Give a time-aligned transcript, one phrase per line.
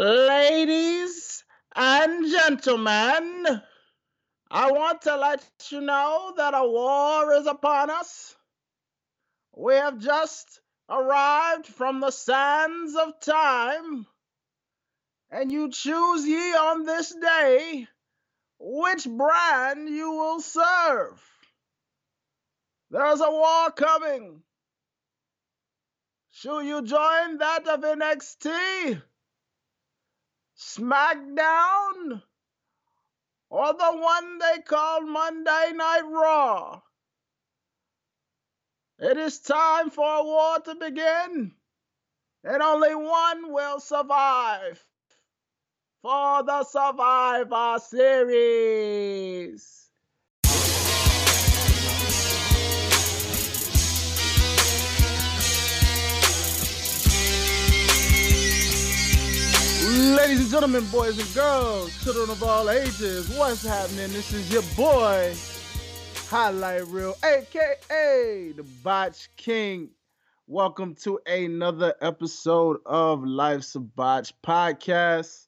[0.00, 1.44] Ladies
[1.76, 3.60] and gentlemen,
[4.50, 8.34] I want to let you know that a war is upon us.
[9.54, 14.06] We have just arrived from the sands of time,
[15.30, 17.86] and you choose ye on this day
[18.58, 21.22] which brand you will serve.
[22.90, 24.40] There's a war coming.
[26.30, 29.02] Should you join that of NXT,
[30.60, 32.22] SmackDown,
[33.48, 36.82] or the one they call Monday Night Raw?
[38.98, 41.54] It is time for a war to begin,
[42.44, 44.84] and only one will survive
[46.02, 49.89] for the Survivor Series.
[59.82, 64.12] Ladies and gentlemen, boys and girls, children of all ages, what's happening?
[64.12, 65.34] This is your boy,
[66.28, 69.88] Highlight Reel, aka the Botch King.
[70.46, 75.46] Welcome to another episode of Life's a Botch podcast.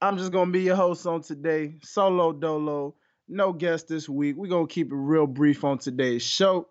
[0.00, 2.94] I'm just gonna be your host on today, solo dolo,
[3.28, 4.36] no guest this week.
[4.36, 6.68] We're gonna keep it real brief on today's show.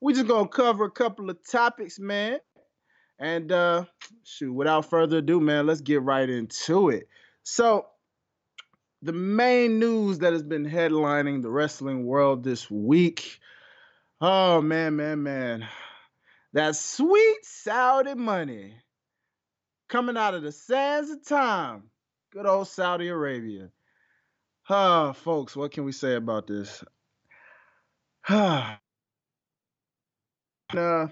[0.00, 2.40] We're just gonna cover a couple of topics, man.
[3.20, 3.84] And uh
[4.24, 7.08] shoot, without further ado, man, let's get right into it.
[7.42, 7.86] So,
[9.02, 13.40] the main news that has been headlining the wrestling world this week.
[14.20, 15.68] Oh man, man, man.
[16.54, 18.74] That sweet Saudi money
[19.88, 21.84] coming out of the sands of time.
[22.32, 23.70] Good old Saudi Arabia.
[24.68, 26.84] Ah, folks, what can we say about this?
[28.28, 28.78] Ah.
[30.76, 31.08] uh,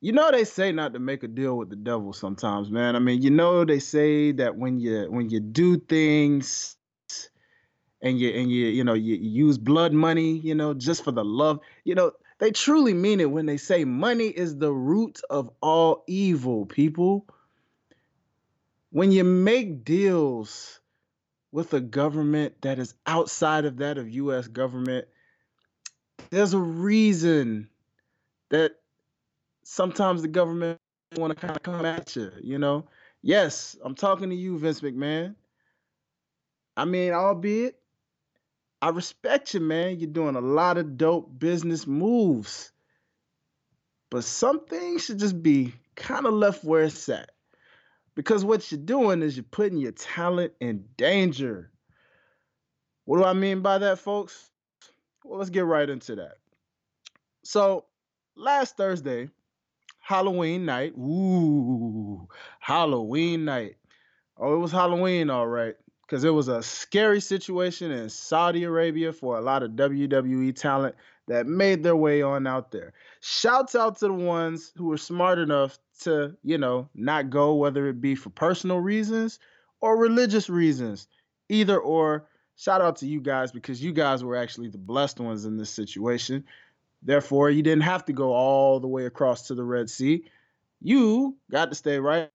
[0.00, 2.96] you know they say not to make a deal with the devil sometimes, man.
[2.96, 6.76] I mean, you know they say that when you when you do things
[8.00, 11.12] and you and you you know you, you use blood money, you know, just for
[11.12, 15.20] the love, you know, they truly mean it when they say money is the root
[15.28, 17.26] of all evil, people.
[18.90, 20.80] When you make deals
[21.52, 25.06] with a government that is outside of that of US government,
[26.30, 27.68] there's a reason
[28.50, 28.72] that
[29.68, 30.80] sometimes the government
[31.16, 32.86] want to kind of come at you, you know.
[33.20, 35.34] Yes, I'm talking to you, Vince McMahon.
[36.76, 37.78] I mean, albeit
[38.80, 39.98] I respect you, man.
[39.98, 42.72] You're doing a lot of dope business moves.
[44.10, 47.30] But some things should just be kind of left where it's at.
[48.14, 51.70] Because what you're doing is you're putting your talent in danger.
[53.04, 54.50] What do I mean by that, folks?
[55.24, 56.36] Well, let's get right into that.
[57.44, 57.84] So,
[58.34, 59.28] last Thursday,
[60.08, 60.94] Halloween night.
[60.96, 62.26] Ooh,
[62.60, 63.76] Halloween night.
[64.38, 65.74] Oh, it was Halloween, all right.
[66.00, 70.94] Because it was a scary situation in Saudi Arabia for a lot of WWE talent
[71.26, 72.94] that made their way on out there.
[73.20, 77.86] Shouts out to the ones who were smart enough to, you know, not go, whether
[77.86, 79.38] it be for personal reasons
[79.82, 81.06] or religious reasons.
[81.50, 82.26] Either or,
[82.56, 85.68] shout out to you guys because you guys were actually the blessed ones in this
[85.68, 86.44] situation.
[87.02, 90.24] Therefore, you didn't have to go all the way across to the Red Sea.
[90.80, 92.30] You got to stay right,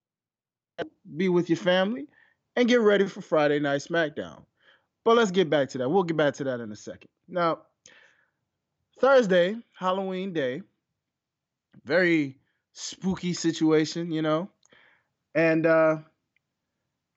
[1.16, 2.07] be with your family,
[2.56, 4.44] and get ready for Friday Night SmackDown.
[5.03, 5.90] But let's get back to that.
[5.90, 7.09] We'll get back to that in a second.
[7.28, 7.59] Now,
[9.00, 10.62] Thursday, Halloween Day,
[11.84, 12.40] very
[12.73, 14.50] spooky situation, you know.
[15.35, 15.97] And uh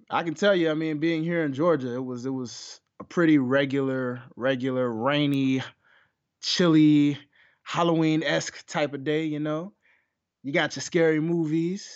[0.09, 3.05] I can tell you, I mean, being here in Georgia, it was it was a
[3.05, 5.63] pretty regular, regular, rainy,
[6.41, 7.19] chilly,
[7.67, 9.73] Halloween esque type of day, you know.
[10.45, 11.91] You got your scary movies,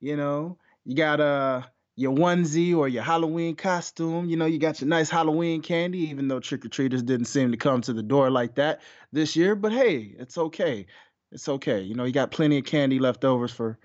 [0.00, 0.58] you know.
[0.84, 1.62] You got uh
[1.96, 4.28] your onesie or your Halloween costume.
[4.28, 7.50] You know, you got your nice Halloween candy, even though trick or treaters didn't seem
[7.52, 9.54] to come to the door like that this year.
[9.54, 10.84] But hey, it's okay.
[11.32, 11.80] It's okay.
[11.80, 13.78] You know, you got plenty of candy leftovers for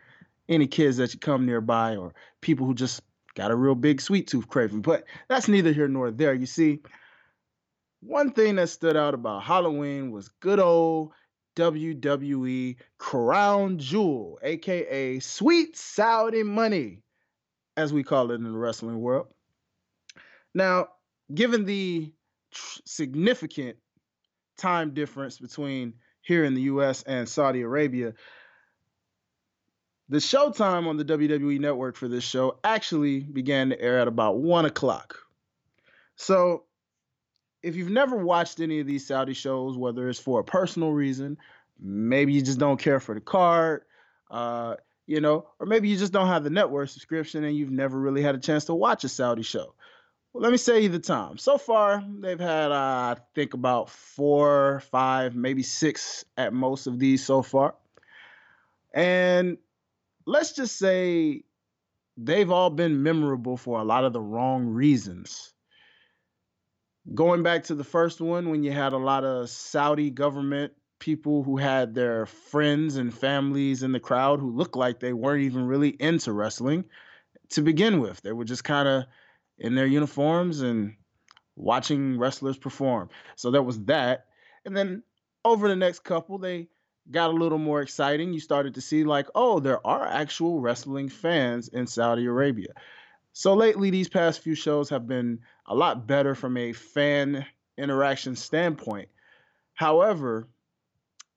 [0.50, 3.02] any kids that you come nearby or people who just
[3.34, 4.82] got a real big sweet tooth craving.
[4.82, 6.34] But that's neither here nor there.
[6.34, 6.82] You see,
[8.06, 11.12] one thing that stood out about Halloween was good old
[11.56, 17.02] WWE Crown Jewel, aka Sweet Saudi Money,
[17.78, 19.28] as we call it in the wrestling world.
[20.54, 20.88] Now,
[21.34, 22.12] given the
[22.52, 23.78] tr- significant
[24.58, 28.14] time difference between here in the US and Saudi Arabia,
[30.10, 34.38] the showtime on the WWE network for this show actually began to air at about
[34.38, 35.18] one o'clock.
[36.16, 36.66] So
[37.64, 41.38] if you've never watched any of these Saudi shows, whether it's for a personal reason,
[41.80, 43.84] maybe you just don't care for the card,
[44.30, 44.76] uh,
[45.08, 48.22] you know, or maybe you just don't have the network subscription and you've never really
[48.22, 49.74] had a chance to watch a Saudi show.
[50.34, 51.38] Well, let me say you the time.
[51.38, 57.00] So far, they've had, uh, I think, about four, five, maybe six at most of
[57.00, 57.76] these so far.
[58.94, 59.58] And
[60.26, 61.44] let's just say
[62.18, 65.53] they've all been memorable for a lot of the wrong reasons.
[67.14, 71.44] Going back to the first one, when you had a lot of Saudi government people
[71.44, 75.68] who had their friends and families in the crowd who looked like they weren't even
[75.68, 76.86] really into wrestling
[77.50, 78.22] to begin with.
[78.22, 79.04] They were just kind of
[79.58, 80.96] in their uniforms and
[81.58, 83.10] watching wrestlers perform.
[83.36, 84.28] So there was that.
[84.64, 85.04] And then
[85.44, 86.70] over the next couple, they
[87.12, 88.32] got a little more exciting.
[88.32, 92.74] You started to see, like, oh, there are actual wrestling fans in Saudi Arabia.
[93.34, 97.46] So lately, these past few shows have been a lot better from a fan
[97.78, 99.10] interaction standpoint.
[99.74, 100.48] However,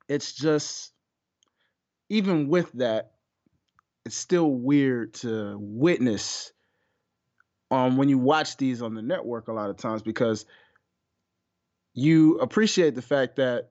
[0.08, 0.92] it's just
[2.08, 3.12] even with that,
[4.04, 6.52] it's still weird to witness
[7.72, 10.46] um when you watch these on the network a lot of times because
[11.94, 13.70] you appreciate the fact that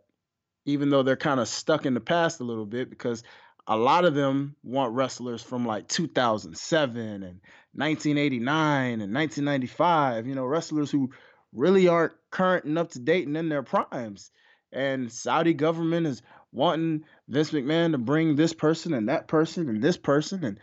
[0.65, 3.23] even though they're kind of stuck in the past a little bit because
[3.67, 7.41] a lot of them want wrestlers from like 2007 and
[7.73, 11.11] 1989 and 1995 you know wrestlers who
[11.53, 14.31] really aren't current and up to date and in their primes
[14.75, 16.21] and Saudi government is
[16.51, 20.59] wanting Vince McMahon to bring this person and that person and this person and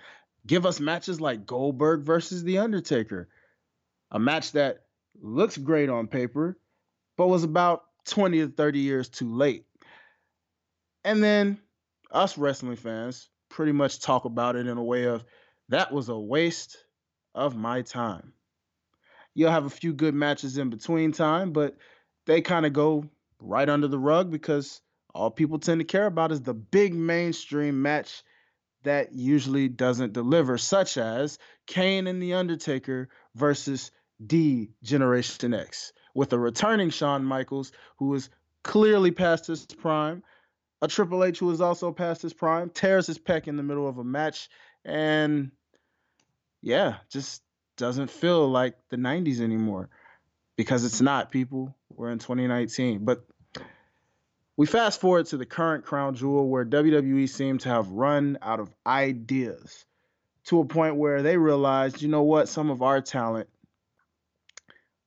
[0.46, 3.28] give us matches like Goldberg versus The Undertaker.
[4.10, 4.84] A match that
[5.20, 6.58] looks great on paper,
[7.16, 9.64] but was about 20 to 30 years too late.
[11.05, 11.58] And then
[12.12, 15.24] us wrestling fans pretty much talk about it in a way of
[15.68, 16.76] that was a waste
[17.34, 18.32] of my time.
[19.34, 21.76] You'll have a few good matches in between time, but
[22.26, 23.08] they kind of go
[23.40, 24.80] right under the rug because
[25.14, 28.22] all people tend to care about is the big mainstream match
[28.82, 33.90] that usually doesn't deliver, such as Kane and The Undertaker versus
[34.24, 38.28] D Generation X, with a returning Shawn Michaels who is
[38.62, 40.22] clearly past his prime,
[40.82, 43.88] a Triple H who is also past his prime, tears his pec in the middle
[43.88, 44.50] of a match,
[44.84, 45.52] and
[46.61, 47.40] yeah, just
[47.76, 49.88] doesn't feel like the 90s anymore
[50.56, 51.75] because it's not, people.
[51.88, 53.05] We're in 2019.
[53.05, 53.25] But
[54.56, 58.61] we fast forward to the current crown jewel where WWE seemed to have run out
[58.61, 59.87] of ideas
[60.44, 63.49] to a point where they realized, you know what, some of our talent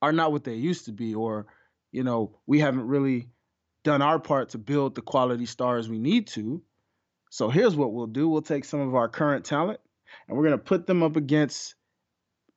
[0.00, 1.46] are not what they used to be, or,
[1.92, 3.28] you know, we haven't really
[3.86, 6.60] done our part to build the quality stars we need to.
[7.30, 9.78] So here's what we'll do we'll take some of our current talent
[10.26, 11.76] and we're going to put them up against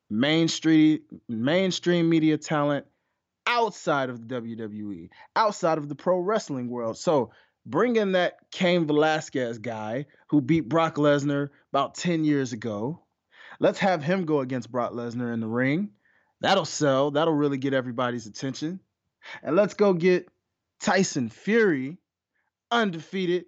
[0.10, 2.88] mainstream mainstream media talent
[3.46, 6.98] outside of the WWE, outside of the pro wrestling world.
[6.98, 7.30] So
[7.64, 13.04] bring in that Cain Velasquez guy who beat Brock Lesnar about 10 years ago.
[13.60, 15.92] Let's have him go against Brock Lesnar in the ring.
[16.42, 17.12] That'll sell.
[17.12, 18.80] That'll really get everybody's attention.
[19.44, 20.28] And let's go get
[20.80, 21.98] Tyson Fury,
[22.72, 23.46] undefeated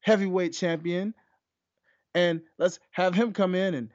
[0.00, 1.14] heavyweight champion.
[2.14, 3.90] And let's have him come in and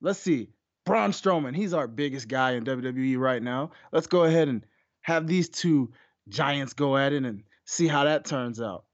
[0.00, 0.48] let's see.
[0.84, 3.72] Braun Strowman, he's our biggest guy in WWE right now.
[3.92, 4.64] Let's go ahead and
[5.02, 5.90] have these two
[6.28, 8.84] giants go at it and see how that turns out.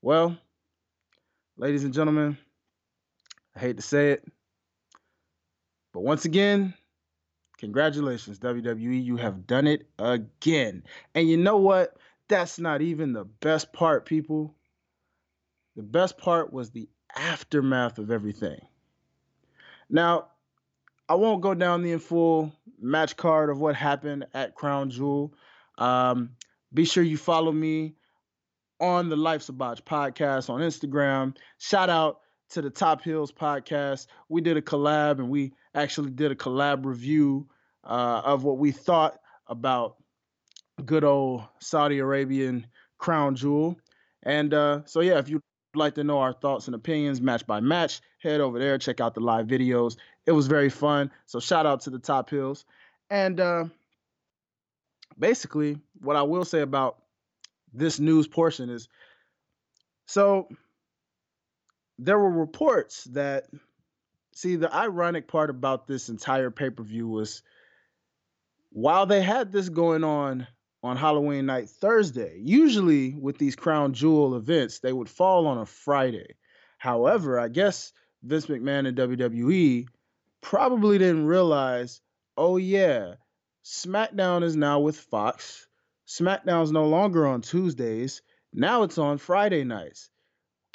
[0.00, 0.36] Well,
[1.56, 2.38] ladies and gentlemen,
[3.54, 4.24] I hate to say it,
[5.92, 6.74] but once again,
[7.58, 9.02] congratulations, WWE.
[9.02, 10.82] You have done it again.
[11.14, 11.96] And you know what?
[12.28, 14.54] That's not even the best part, people.
[15.76, 18.60] The best part was the aftermath of everything.
[19.88, 20.28] Now,
[21.08, 25.32] I won't go down the full match card of what happened at Crown Jewel.
[25.78, 26.30] Um,
[26.74, 27.94] be sure you follow me
[28.80, 31.36] on the Life's a Botch podcast on Instagram.
[31.58, 32.20] Shout out
[32.50, 34.06] to the Top Hills podcast.
[34.28, 37.46] We did a collab and we actually did a collab review
[37.84, 39.96] uh, of what we thought about
[40.84, 42.66] good old Saudi Arabian
[42.98, 43.78] Crown Jewel.
[44.22, 45.42] And uh, so, yeah, if you'd
[45.74, 49.14] like to know our thoughts and opinions match by match, head over there, check out
[49.14, 49.96] the live videos.
[50.26, 51.12] It was very fun.
[51.26, 52.64] So shout out to the Top Hills.
[53.10, 53.66] And uh,
[55.18, 56.98] basically, what I will say about
[57.72, 58.88] this news portion is
[60.06, 60.48] so
[61.98, 63.44] there were reports that
[64.36, 67.42] see the ironic part about this entire pay-per-view was
[68.70, 70.46] while they had this going on
[70.82, 75.64] on Halloween night Thursday, usually with these crown jewel events, they would fall on a
[75.64, 76.34] Friday.
[76.76, 79.86] However, I guess Vince McMahon and WWE
[80.42, 82.02] probably didn't realize,
[82.36, 83.14] oh yeah,
[83.64, 85.66] SmackDown is now with Fox.
[86.06, 88.20] SmackDown's no longer on Tuesdays.
[88.52, 90.10] Now it's on Friday nights.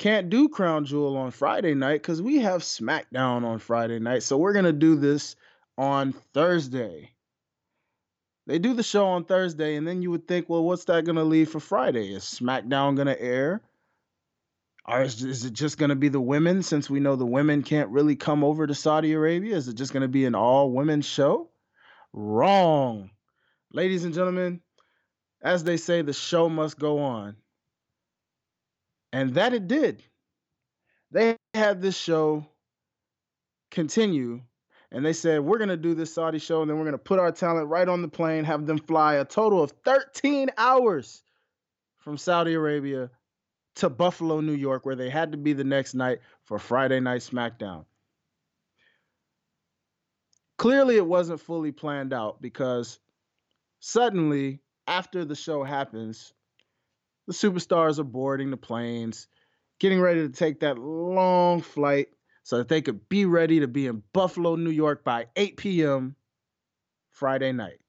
[0.02, 4.24] Can't do Crown Jewel on Friday night because we have SmackDown on Friday night.
[4.24, 5.36] So we're gonna do this
[5.78, 7.12] on Thursday.
[8.48, 11.24] They do the show on Thursday, and then you would think, well, what's that gonna
[11.24, 12.16] leave for Friday?
[12.16, 13.62] Is SmackDown gonna air?
[14.88, 17.92] Or is, is it just gonna be the women since we know the women can't
[17.92, 19.56] really come over to Saudi Arabia?
[19.56, 21.52] Is it just gonna be an all women show?
[22.12, 23.12] Wrong.
[23.72, 24.62] Ladies and gentlemen,
[25.44, 27.36] as they say, the show must go on.
[29.14, 30.04] And that it did.
[31.12, 32.46] They had this show
[33.70, 34.42] continue,
[34.92, 36.98] and they said, We're going to do this Saudi show, and then we're going to
[36.98, 41.24] put our talent right on the plane, have them fly a total of 13 hours
[42.00, 43.10] from Saudi Arabia
[43.76, 47.22] to Buffalo, New York, where they had to be the next night for Friday Night
[47.22, 47.86] SmackDown.
[50.58, 53.00] Clearly, it wasn't fully planned out because
[53.80, 56.34] suddenly, after the show happens,
[57.32, 59.28] the superstars are boarding the planes,
[59.80, 62.10] getting ready to take that long flight
[62.44, 66.16] so that they could be ready to be in Buffalo, New York by 8 p.m.
[67.10, 67.80] Friday night.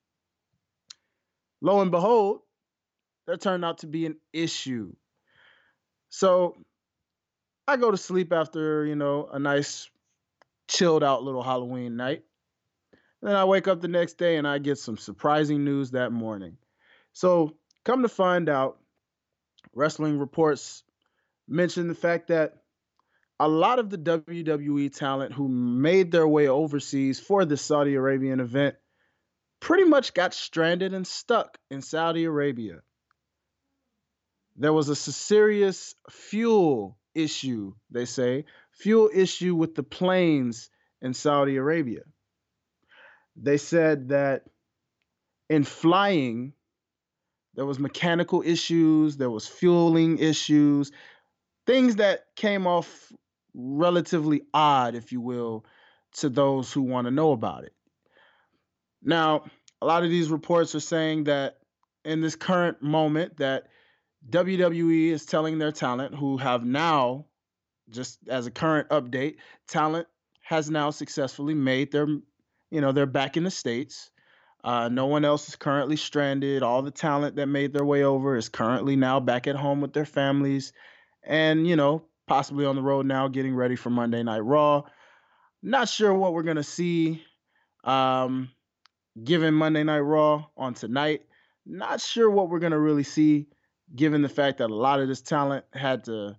[1.61, 2.43] Lo and behold,
[3.27, 4.93] there turned out to be an issue.
[6.09, 6.57] So
[7.67, 9.91] I go to sleep after, you know, a nice
[10.69, 12.23] chilled out little Halloween night.
[13.23, 16.59] Then I wake up the next day and I get some surprising news that morning.
[17.13, 18.82] So, come to find out,
[19.75, 20.83] wrestling reports
[21.49, 22.63] mention the fact that
[23.41, 28.41] a lot of the WWE talent who made their way overseas for the Saudi Arabian
[28.41, 28.77] event
[29.61, 32.81] pretty much got stranded and stuck in Saudi Arabia.
[34.57, 41.57] There was a serious fuel issue, they say, fuel issue with the planes in Saudi
[41.57, 42.03] Arabia
[43.37, 44.45] they said that
[45.49, 46.53] in flying
[47.55, 50.91] there was mechanical issues there was fueling issues
[51.67, 53.13] things that came off
[53.55, 55.65] relatively odd if you will
[56.13, 57.75] to those who want to know about it
[59.03, 59.45] now
[59.81, 61.59] a lot of these reports are saying that
[62.05, 63.69] in this current moment that
[64.31, 67.27] WWE is telling their talent who have now
[67.91, 69.37] just as a current update
[69.69, 70.07] talent
[70.43, 72.07] has now successfully made their
[72.73, 74.11] you know, they're back in the States.
[74.65, 76.63] Uh, no one else is currently stranded.
[76.63, 79.93] All the talent that made their way over is currently now back at home with
[79.93, 80.73] their families
[81.25, 84.83] and, you know, possibly on the road now getting ready for Monday Night Raw.
[85.63, 87.23] Not sure what we're going to see
[87.85, 88.51] um,
[89.23, 91.23] given Monday Night Raw on tonight.
[91.67, 93.47] Not sure what we're going to really see
[93.95, 96.37] given the fact that a lot of this talent had to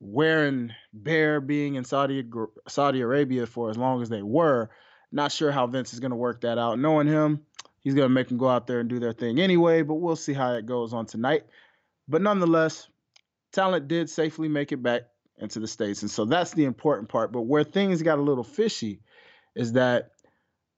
[0.00, 2.24] wear and bear being in Saudi
[2.68, 4.70] Saudi Arabia for as long as they were.
[5.10, 6.78] Not sure how Vince is going to work that out.
[6.78, 7.40] Knowing him,
[7.80, 10.16] he's going to make them go out there and do their thing anyway, but we'll
[10.16, 11.44] see how it goes on tonight.
[12.08, 12.88] But nonetheless,
[13.52, 15.02] talent did safely make it back
[15.38, 16.02] into the States.
[16.02, 17.32] And so that's the important part.
[17.32, 19.00] But where things got a little fishy
[19.54, 20.12] is that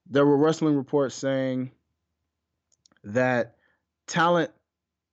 [0.08, 1.70] there were wrestling reports saying
[3.04, 3.56] that
[4.06, 4.50] talent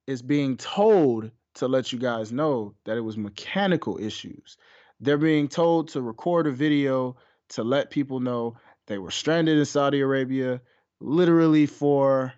[0.06, 4.56] is being told to let you guys know that it was mechanical issues.
[5.00, 7.16] They're being told to record a video
[7.50, 8.56] to let people know
[8.88, 10.60] they were stranded in Saudi Arabia
[10.98, 12.32] literally for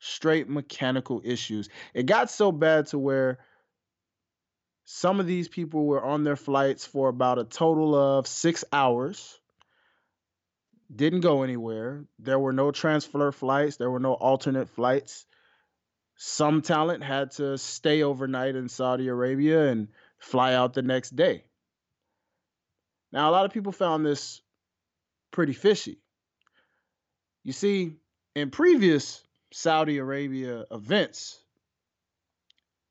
[0.00, 1.68] straight mechanical issues.
[1.94, 3.38] It got so bad to where
[4.84, 9.38] some of these people were on their flights for about a total of six hours,
[10.94, 12.04] didn't go anywhere.
[12.18, 15.24] There were no transfer flights, there were no alternate flights.
[16.16, 21.44] Some talent had to stay overnight in Saudi Arabia and fly out the next day.
[23.12, 24.40] Now, a lot of people found this
[25.32, 25.98] pretty fishy.
[27.42, 27.96] You see,
[28.36, 31.40] in previous Saudi Arabia events,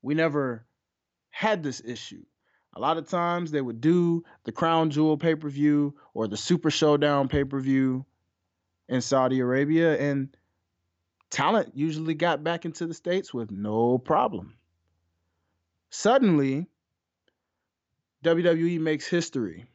[0.01, 0.65] we never
[1.29, 2.23] had this issue.
[2.73, 6.37] A lot of times they would do the Crown Jewel pay per view or the
[6.37, 8.05] Super Showdown pay per view
[8.87, 10.35] in Saudi Arabia, and
[11.29, 14.55] talent usually got back into the States with no problem.
[15.89, 16.67] Suddenly,
[18.23, 19.65] WWE makes history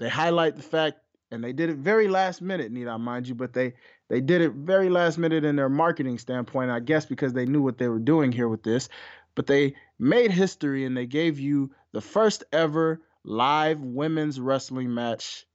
[0.00, 0.98] they highlight the fact,
[1.30, 3.74] and they did it very last minute, need I mind you, but they
[4.08, 7.62] they did it very last minute in their marketing standpoint, I guess because they knew
[7.62, 8.88] what they were doing here with this.
[9.36, 15.46] But they made history and they gave you the first ever live women's wrestling match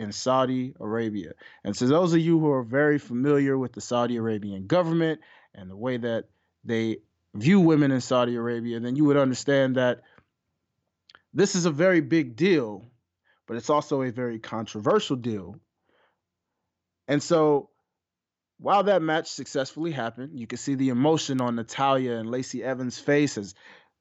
[0.00, 1.32] in Saudi Arabia.
[1.62, 5.20] And so those of you who are very familiar with the Saudi Arabian government
[5.54, 6.24] and the way that
[6.64, 6.96] they
[7.34, 10.00] view women in Saudi Arabia, then you would understand that
[11.32, 12.90] this is a very big deal
[13.52, 15.56] but it's also a very controversial deal.
[17.06, 17.68] And so
[18.56, 22.98] while that match successfully happened, you can see the emotion on Natalya and Lacey Evans'
[22.98, 23.54] face as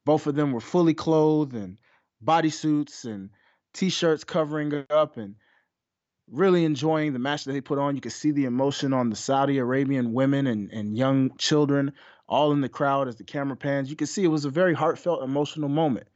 [0.06, 1.78] Both of them were fully clothed and
[2.24, 3.30] bodysuits and
[3.74, 5.36] t-shirts covering up and
[6.30, 7.96] really enjoying the match that they put on.
[7.96, 11.92] You could see the emotion on the Saudi Arabian women and, and young children
[12.26, 13.90] all in the crowd as the camera pans.
[13.90, 16.08] You could see it was a very heartfelt, emotional moment.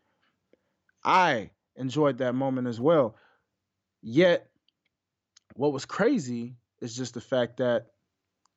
[1.03, 3.17] I enjoyed that moment as well.
[4.07, 4.47] Yet,
[5.55, 7.87] what was crazy is just the fact that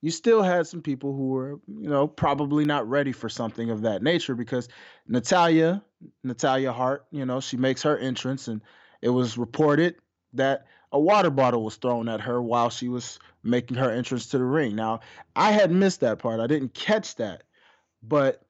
[0.02, 3.80] you still had some people who were, you know, probably not ready for something of
[3.82, 4.68] that nature because
[5.06, 5.82] Natalya,
[6.22, 8.60] Natalya Hart, you know, she makes her entrance and
[9.00, 9.96] it was reported
[10.34, 14.38] that a water bottle was thrown at her while she was making her entrance to
[14.38, 14.76] the ring.
[14.76, 15.00] Now,
[15.34, 16.40] I had missed that part.
[16.40, 17.44] I didn't catch that.
[18.02, 18.42] But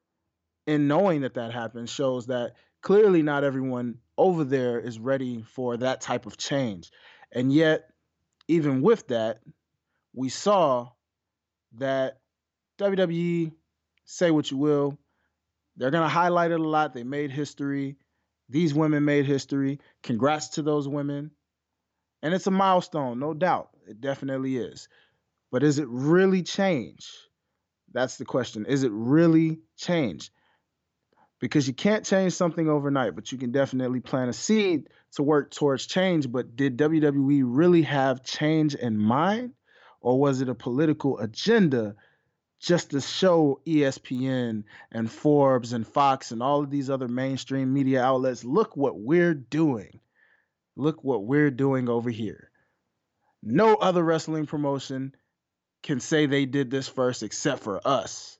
[0.67, 5.77] in knowing that that happened shows that clearly not everyone over there is ready for
[5.77, 6.91] that type of change.
[7.31, 7.89] And yet,
[8.49, 9.39] even with that,
[10.13, 10.89] we saw
[11.77, 12.19] that
[12.79, 13.53] WWE,
[14.05, 14.97] say what you will,
[15.77, 16.93] they're going to highlight it a lot.
[16.93, 17.95] They made history.
[18.49, 19.79] These women made history.
[20.03, 21.31] Congrats to those women.
[22.21, 23.69] And it's a milestone, no doubt.
[23.87, 24.89] It definitely is.
[25.51, 27.07] But is it really change?
[27.93, 28.65] That's the question.
[28.65, 30.31] Is it really change?
[31.39, 35.51] Because you can't change something overnight, but you can definitely plant a seed to work
[35.51, 36.29] towards change.
[36.29, 39.53] But did WWE really have change in mind?
[40.01, 41.95] Or was it a political agenda
[42.59, 48.03] just to show ESPN and Forbes and Fox and all of these other mainstream media
[48.03, 50.01] outlets look what we're doing?
[50.75, 52.49] Look what we're doing over here.
[53.41, 55.15] No other wrestling promotion
[55.83, 58.37] can say they did this first except for us.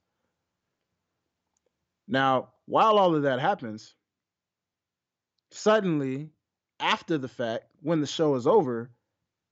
[2.08, 3.96] Now, while all of that happens,
[5.50, 6.30] suddenly,
[6.80, 8.92] after the fact, when the show is over,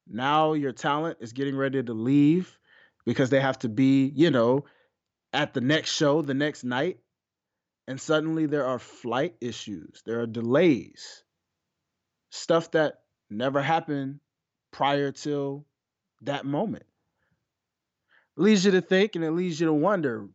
[0.08, 2.56] now your talent is getting ready to leave
[3.08, 4.66] because they have to be, you know,
[5.34, 7.00] at the next show the next night.
[7.88, 11.24] And suddenly there are flight issues, there are delays,
[12.30, 13.00] stuff that
[13.32, 14.20] never happened
[14.72, 15.66] prior to
[16.22, 16.86] that moment
[18.36, 20.28] leads you to think and it leads you to wonder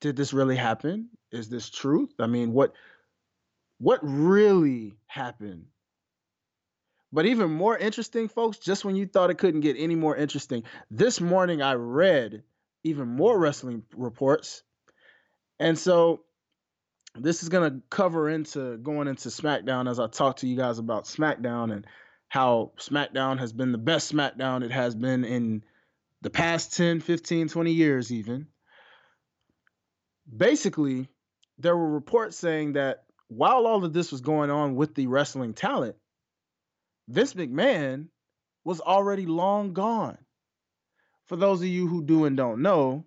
[0.00, 2.10] did this really happen is this truth?
[2.18, 2.72] I mean what
[3.78, 5.66] what really happened?
[7.12, 10.62] But even more interesting folks just when you thought it couldn't get any more interesting
[10.90, 12.42] this morning i read
[12.84, 14.62] even more wrestling reports.
[15.58, 16.22] And so
[17.14, 20.78] this is going to cover into going into smackdown as i talk to you guys
[20.78, 21.86] about smackdown and
[22.28, 25.64] how smackdown has been the best smackdown it has been in
[26.22, 28.46] the past 10, 15, 20 years, even,
[30.34, 31.08] basically,
[31.60, 35.54] there were reports saying that while all of this was going on with the wrestling
[35.54, 35.96] talent,
[37.08, 38.08] Vince McMahon
[38.64, 40.18] was already long gone.
[41.26, 43.04] For those of you who do and don't know,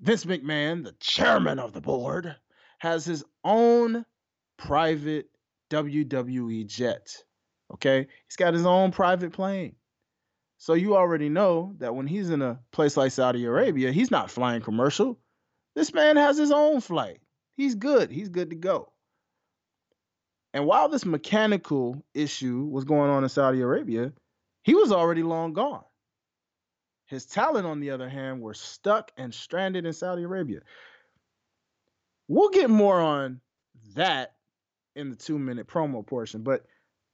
[0.00, 2.34] Vince McMahon, the chairman of the board,
[2.78, 4.04] has his own
[4.56, 5.26] private
[5.70, 7.14] WWE jet.
[7.72, 8.08] Okay?
[8.26, 9.76] He's got his own private plane.
[10.58, 14.30] So you already know that when he's in a place like Saudi Arabia, he's not
[14.30, 15.18] flying commercial.
[15.74, 17.20] This man has his own flight.
[17.56, 18.10] He's good.
[18.10, 18.92] He's good to go.
[20.54, 24.12] And while this mechanical issue was going on in Saudi Arabia,
[24.64, 25.84] he was already long gone.
[27.06, 30.60] His talent, on the other hand, were stuck and stranded in Saudi Arabia.
[32.28, 33.40] We'll get more on
[33.94, 34.34] that
[34.94, 36.64] in the two minute promo portion, but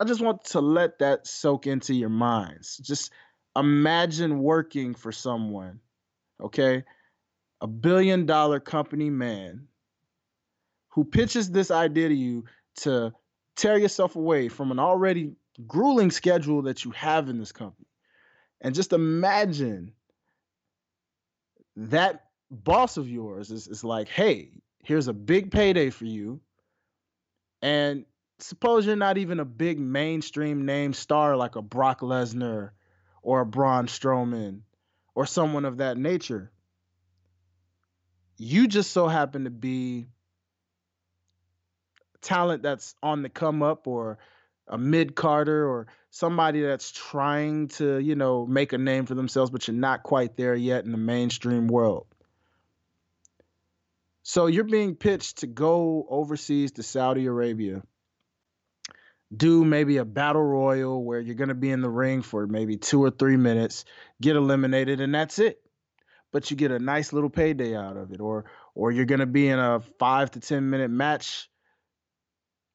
[0.01, 2.77] I just want to let that soak into your minds.
[2.77, 3.13] Just
[3.57, 5.81] imagine working for someone,
[6.41, 6.85] okay?
[7.61, 9.67] A billion dollar company man
[10.91, 12.45] who pitches this idea to you
[12.77, 13.13] to
[13.57, 15.33] tear yourself away from an already
[15.67, 17.87] grueling schedule that you have in this company.
[18.61, 19.93] And just imagine
[21.77, 24.51] that boss of yours is, is like, hey,
[24.83, 26.41] here's a big payday for you.
[27.63, 28.05] And
[28.39, 32.71] suppose you're not even a big mainstream name star like a Brock Lesnar
[33.23, 34.63] or a Braun Strowman
[35.15, 36.53] or someone of that nature.
[38.37, 40.07] You just so happen to be
[42.21, 44.19] talent that's on the come up or
[44.67, 49.51] a mid carder or somebody that's trying to, you know, make a name for themselves,
[49.51, 52.07] but you're not quite there yet in the mainstream world.
[54.23, 57.83] So you're being pitched to go overseas to Saudi Arabia
[59.35, 62.77] do maybe a battle royal where you're going to be in the ring for maybe
[62.77, 63.85] two or three minutes,
[64.21, 65.61] get eliminated, and that's it.
[66.33, 69.27] But you get a nice little payday out of it, or or you're going to
[69.27, 71.51] be in a five to ten minute match,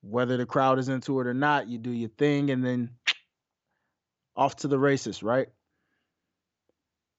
[0.04, 1.68] whether the crowd is into it or not.
[1.68, 2.92] You do your thing, and then
[4.36, 5.48] off to the races, right?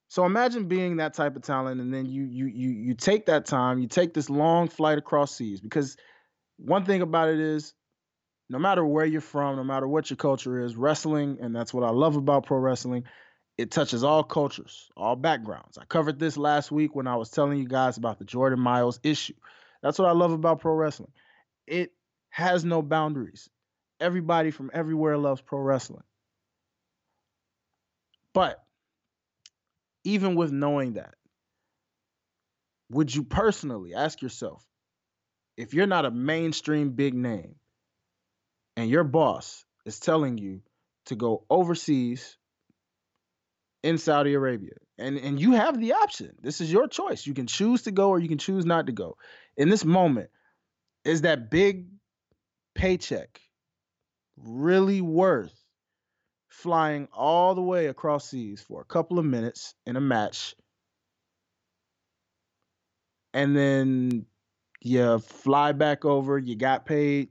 [0.09, 3.47] So imagine being that type of talent, and then you you you you take that
[3.47, 5.97] time, you take this long flight across seas because
[6.57, 7.75] one thing about it is
[8.49, 11.83] no matter where you're from, no matter what your culture is, wrestling, and that's what
[11.85, 13.05] I love about pro wrestling,
[13.57, 15.79] it touches all cultures, all backgrounds.
[15.79, 19.01] I covered this last week when I was telling you guys about the Jordan Miles
[19.03, 19.35] issue.
[19.83, 21.13] That's what I love about pro wrestling.
[21.67, 21.93] It
[22.35, 23.49] has no boundaries.
[24.01, 26.03] Everybody from everywhere loves pro wrestling.
[28.33, 28.61] But
[30.03, 31.15] even with knowing that,
[32.91, 34.67] would you personally ask yourself
[35.57, 37.55] if you're not a mainstream big name
[38.77, 40.61] and your boss is telling you
[41.07, 42.37] to go overseas
[43.85, 46.33] in Saudi Arabia and and you have the option.
[46.43, 47.29] This is your choice.
[47.29, 49.19] You can choose to go or you can choose not to go.
[49.57, 50.31] In this moment,
[51.05, 51.94] is that big
[52.75, 53.41] paycheck
[54.37, 55.55] really worth
[56.49, 60.55] flying all the way across seas for a couple of minutes in a match
[63.35, 64.25] and then
[64.81, 67.29] you fly back over, you got paid,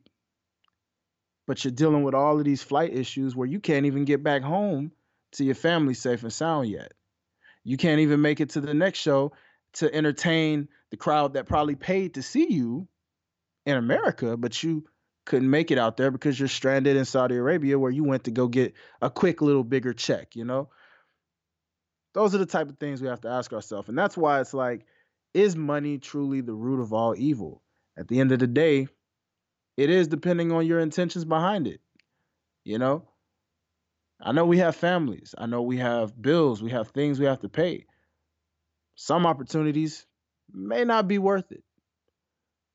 [1.47, 4.43] but you're dealing with all of these flight issues where you can't even get back
[4.43, 4.91] home
[5.31, 6.91] to your family safe and sound yet.
[7.63, 9.31] You can't even make it to the next show
[9.75, 12.87] to entertain the crowd that probably paid to see you
[13.65, 14.83] in America, but you
[15.25, 18.31] couldn't make it out there because you're stranded in Saudi Arabia where you went to
[18.31, 20.69] go get a quick little bigger check, you know?
[22.13, 23.89] Those are the type of things we have to ask ourselves.
[23.89, 24.85] And that's why it's like,
[25.33, 27.63] is money truly the root of all evil?
[27.97, 28.87] At the end of the day,
[29.77, 31.81] it is depending on your intentions behind it.
[32.63, 33.07] You know?
[34.21, 35.33] I know we have families.
[35.37, 36.61] I know we have bills.
[36.61, 37.85] We have things we have to pay.
[38.95, 40.05] Some opportunities
[40.51, 41.63] may not be worth it,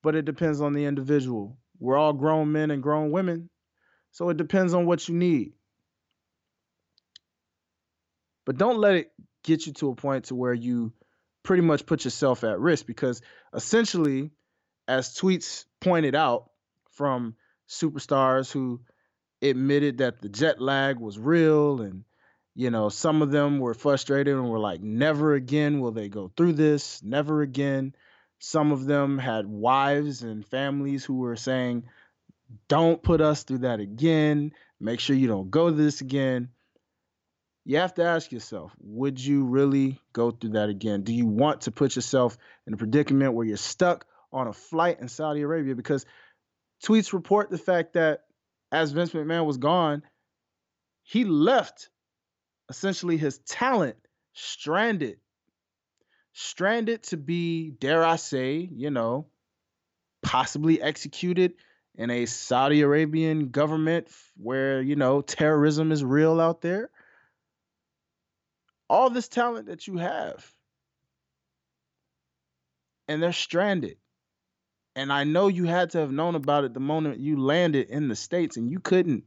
[0.03, 3.51] but it depends on the individual we're all grown men and grown women.
[4.13, 5.53] So it depends on what you need.
[8.45, 9.13] But don't let it
[9.45, 10.93] get you to a point to where you
[11.43, 13.23] pretty much put yourself at risk because
[13.55, 14.31] essentially,
[14.87, 16.51] as tweets pointed out
[16.93, 17.37] from
[17.69, 18.81] superstars who
[19.43, 22.05] admitted that the jet lag was real and
[22.55, 26.33] you know some of them were frustrated and were like never again will they go
[26.37, 27.95] through this never again
[28.39, 31.85] some of them had wives and families who were saying,
[32.69, 34.53] don't put us through that again.
[34.81, 36.51] Make sure you don't go to this again.
[37.65, 41.03] You have to ask yourself, would you really go through that again?
[41.03, 45.01] Do you want to put yourself in a predicament where you're stuck on a flight
[45.01, 45.75] in Saudi Arabia?
[45.75, 46.07] Because
[46.85, 48.21] tweets report the fact that
[48.73, 50.03] as Vince McMahon was gone,
[51.03, 51.91] he left
[52.71, 53.97] essentially his talent
[54.33, 55.19] stranded
[56.39, 59.27] stranded to be, dare I say, you know,
[60.23, 61.55] possibly executed
[61.97, 66.91] in a Saudi Arabian government where, you know, terrorism is real out there.
[68.89, 70.49] All this talent that you have,
[73.09, 73.97] and they're stranded.
[74.95, 78.07] And I know you had to have known about it the moment you landed in
[78.07, 79.25] the States, and you couldn't,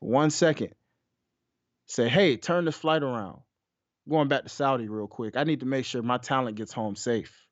[0.00, 0.74] for one second,
[1.86, 3.40] say, hey, turn this flight around
[4.08, 5.36] going back to Saudi real quick.
[5.36, 7.46] I need to make sure my talent gets home safe.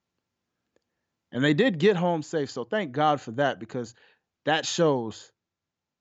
[1.32, 2.50] And they did get home safe.
[2.50, 3.94] So thank God for that because
[4.44, 5.30] that shows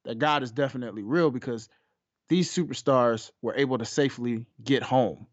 [0.05, 1.67] that God is definitely real because
[2.29, 5.27] these superstars were able to safely get home.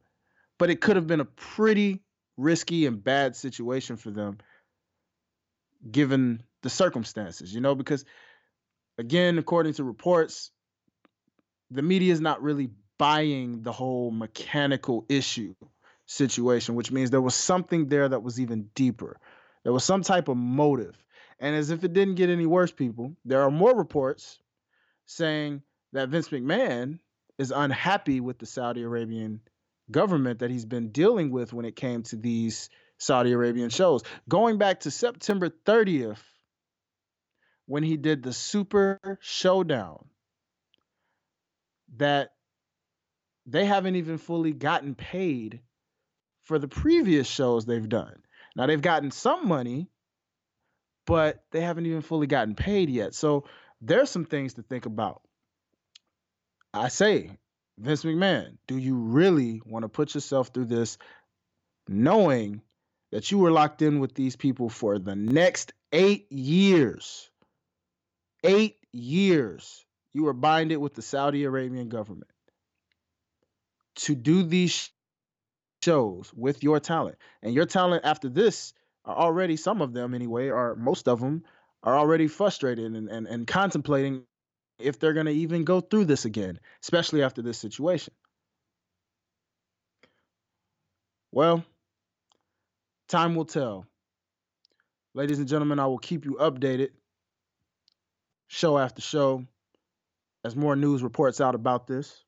[0.58, 2.02] But it could have been a pretty
[2.36, 4.38] risky and bad situation for them
[5.90, 8.04] given the circumstances, you know, because
[8.98, 10.50] again, according to reports,
[11.70, 12.70] the media is not really
[13.02, 15.56] buying the whole mechanical issue
[16.06, 19.18] situation, which means there was something there that was even deeper.
[19.64, 20.96] There was some type of motive.
[21.40, 24.38] And as if it didn't get any worse, people, there are more reports
[25.06, 25.62] saying
[25.92, 27.00] that Vince McMahon
[27.38, 29.40] is unhappy with the Saudi Arabian
[29.90, 34.04] government that he's been dealing with when it came to these Saudi Arabian shows.
[34.28, 36.22] Going back to September 30th,
[37.66, 40.04] when he did the Super Showdown,
[41.96, 42.30] that
[43.46, 45.60] they haven't even fully gotten paid
[46.42, 48.22] for the previous shows they've done.
[48.56, 49.88] Now they've gotten some money,
[51.06, 53.14] but they haven't even fully gotten paid yet.
[53.14, 53.44] So
[53.80, 55.22] there's some things to think about.
[56.74, 57.30] I say,
[57.78, 60.98] Vince McMahon, do you really want to put yourself through this
[61.88, 62.62] knowing
[63.10, 67.30] that you were locked in with these people for the next eight years?
[68.44, 69.84] Eight years.
[70.12, 72.31] You were binded with the Saudi Arabian government
[73.96, 74.90] to do these
[75.82, 77.16] shows with your talent.
[77.42, 78.72] And your talent after this
[79.04, 81.44] are already, some of them anyway, or most of them
[81.82, 84.22] are already frustrated and, and, and contemplating
[84.78, 88.14] if they're going to even go through this again, especially after this situation.
[91.30, 91.64] Well,
[93.08, 93.86] time will tell.
[95.14, 96.90] Ladies and gentlemen, I will keep you updated
[98.48, 99.46] show after show
[100.44, 102.22] as more news reports out about this.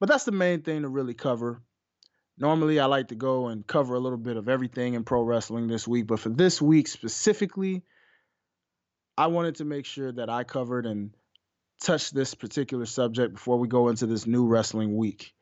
[0.00, 1.62] But that's the main thing to really cover.
[2.38, 5.68] Normally, I like to go and cover a little bit of everything in pro wrestling
[5.68, 7.82] this week, but for this week specifically,
[9.16, 11.14] I wanted to make sure that I covered and
[11.82, 15.34] touched this particular subject before we go into this new wrestling week.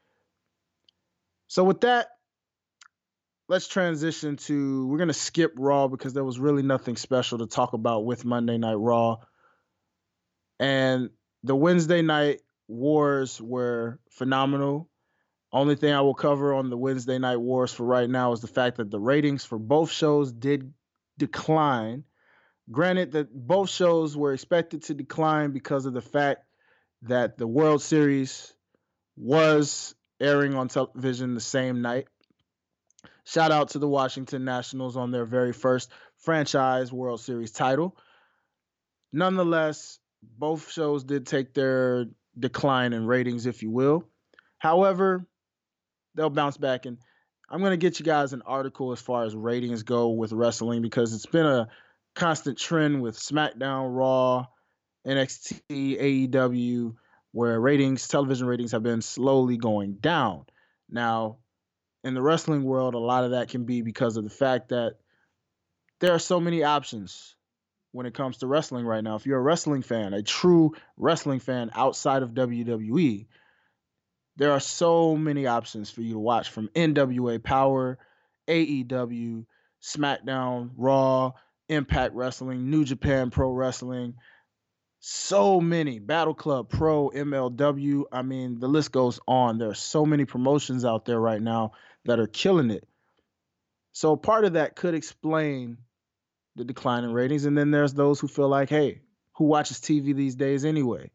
[1.46, 2.08] So, with that,
[3.48, 7.46] let's transition to we're going to skip Raw because there was really nothing special to
[7.46, 9.16] talk about with Monday Night Raw.
[10.58, 11.10] And
[11.42, 14.88] the Wednesday night wars were phenomenal.
[15.52, 18.46] Only thing I will cover on the Wednesday night wars for right now is the
[18.46, 20.72] fact that the ratings for both shows did
[21.18, 22.04] decline.
[22.70, 26.44] Granted that both shows were expected to decline because of the fact
[27.02, 28.54] that the World Series
[29.16, 32.06] was airing on television the same night.
[33.24, 37.96] Shout out to the Washington Nationals on their very first franchise World Series title.
[39.12, 42.06] Nonetheless, both shows did take their
[42.38, 44.04] decline in ratings, if you will.
[44.58, 45.26] However,
[46.14, 46.86] they'll bounce back.
[46.86, 46.98] And
[47.48, 50.82] I'm going to get you guys an article as far as ratings go with wrestling
[50.82, 51.68] because it's been a
[52.14, 54.46] constant trend with SmackDown, Raw,
[55.06, 56.94] NXT, AEW,
[57.32, 60.44] where ratings, television ratings have been slowly going down.
[60.88, 61.38] Now,
[62.02, 64.96] in the wrestling world, a lot of that can be because of the fact that
[66.00, 67.36] there are so many options
[67.92, 69.16] when it comes to wrestling right now.
[69.16, 73.26] If you're a wrestling fan, a true wrestling fan outside of WWE,
[74.36, 77.98] there are so many options for you to watch from NWA Power,
[78.48, 79.44] AEW,
[79.82, 81.32] SmackDown, Raw,
[81.68, 84.14] Impact Wrestling, New Japan Pro Wrestling.
[85.00, 88.04] So many Battle Club Pro, MLW.
[88.12, 89.58] I mean, the list goes on.
[89.58, 91.72] There are so many promotions out there right now
[92.04, 92.86] that are killing it.
[93.92, 95.78] So part of that could explain
[96.56, 97.44] the decline in ratings.
[97.44, 99.02] And then there's those who feel like, hey,
[99.36, 101.10] who watches TV these days anyway?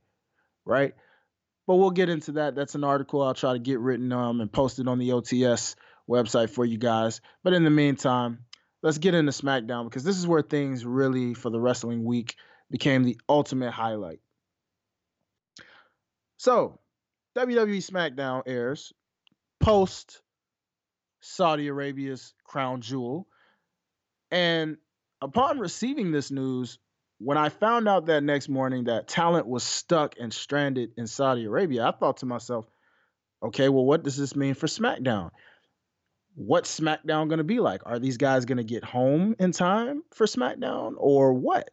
[0.65, 0.93] Right?
[1.67, 2.55] But we'll get into that.
[2.55, 5.75] That's an article I'll try to get written um, and posted on the OTS
[6.09, 7.21] website for you guys.
[7.43, 8.39] But in the meantime,
[8.83, 12.35] let's get into SmackDown because this is where things really, for the wrestling week,
[12.69, 14.19] became the ultimate highlight.
[16.37, 16.79] So,
[17.37, 18.93] WWE SmackDown airs
[19.59, 20.21] post
[21.21, 23.27] Saudi Arabia's crown jewel.
[24.31, 24.77] And
[25.21, 26.79] upon receiving this news,
[27.17, 31.45] when I found out that next morning that talent was stuck and stranded in Saudi
[31.45, 32.65] Arabia, I thought to myself,
[33.41, 35.31] okay, well, what does this mean for SmackDown?
[36.35, 37.81] What's SmackDown going to be like?
[37.85, 41.69] Are these guys going to get home in time for SmackDown or what?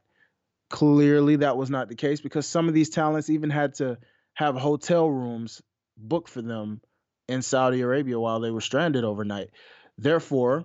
[0.70, 3.98] Clearly, that was not the case because some of these talents even had to
[4.35, 5.61] have hotel rooms
[5.96, 6.81] booked for them
[7.28, 9.50] in Saudi Arabia while they were stranded overnight.
[9.98, 10.64] Therefore,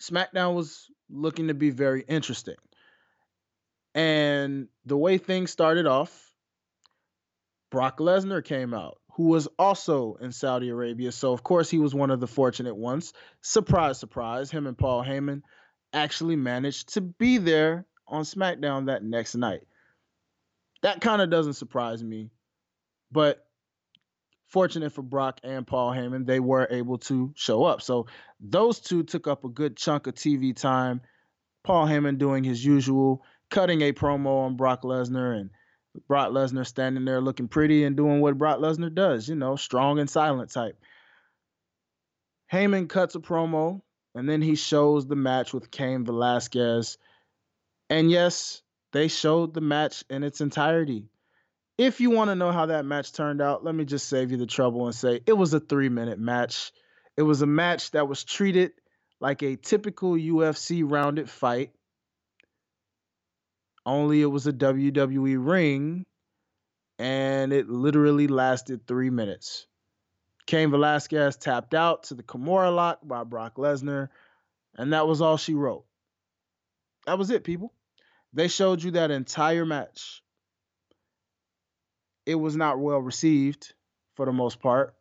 [0.00, 2.56] SmackDown was looking to be very interesting.
[3.94, 6.32] And the way things started off,
[7.70, 11.12] Brock Lesnar came out, who was also in Saudi Arabia.
[11.12, 13.12] So, of course, he was one of the fortunate ones.
[13.40, 15.42] Surprise, surprise, him and Paul Heyman
[15.92, 19.62] actually managed to be there on SmackDown that next night.
[20.82, 22.30] That kind of doesn't surprise me.
[23.10, 23.45] But
[24.56, 27.82] fortunate for Brock and Paul Heyman, they were able to show up.
[27.82, 28.06] So
[28.40, 31.02] those two took up a good chunk of TV time.
[31.62, 35.50] Paul Heyman doing his usual, cutting a promo on Brock Lesnar, and
[36.08, 39.98] Brock Lesnar standing there looking pretty and doing what Brock Lesnar does, you know, strong
[39.98, 40.80] and silent type.
[42.50, 43.82] Heyman cuts a promo,
[44.14, 46.96] and then he shows the match with Cain Velasquez.
[47.90, 48.62] And yes,
[48.94, 51.10] they showed the match in its entirety.
[51.78, 54.38] If you want to know how that match turned out, let me just save you
[54.38, 56.72] the trouble and say it was a three minute match.
[57.16, 58.72] It was a match that was treated
[59.20, 61.72] like a typical UFC rounded fight,
[63.84, 66.04] only it was a WWE ring
[66.98, 69.66] and it literally lasted three minutes.
[70.46, 74.08] Cain Velasquez tapped out to the Kimura lock by Brock Lesnar,
[74.76, 75.84] and that was all she wrote.
[77.06, 77.72] That was it, people.
[78.32, 80.22] They showed you that entire match
[82.26, 83.72] it was not well received
[84.14, 84.94] for the most part.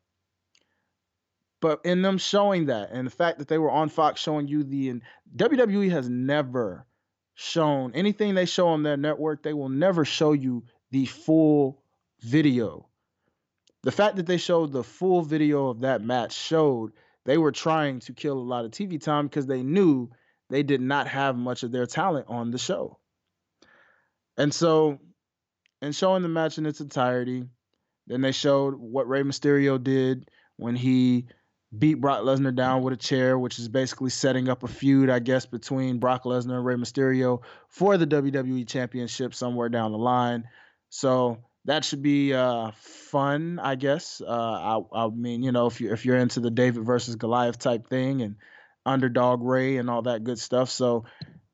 [1.62, 4.64] But in them showing that, and the fact that they were on Fox showing you
[4.64, 5.02] the and
[5.36, 6.86] WWE has never
[7.34, 11.82] shown anything they show on their network, they will never show you the full
[12.22, 12.88] video.
[13.84, 16.92] The fact that they showed the full video of that match showed
[17.26, 20.10] they were trying to kill a lot of TV time because they knew
[20.50, 23.00] they did not have much of their talent on the show.
[24.38, 25.00] And so
[25.86, 27.45] and showing the match in its entirety.
[28.08, 31.28] Then they showed what Rey Mysterio did when he
[31.78, 35.19] beat Brock Lesnar down with a chair, which is basically setting up a feud, I
[35.19, 40.45] guess, between Brock Lesnar and Rey Mysterio for the WWE Championship somewhere down the line.
[40.89, 44.21] So that should be uh, fun, I guess.
[44.26, 47.60] Uh, I, I mean, you know, if you if you're into the David versus Goliath
[47.60, 48.38] type thing and
[48.88, 51.06] underdog Rey and all that good stuff, so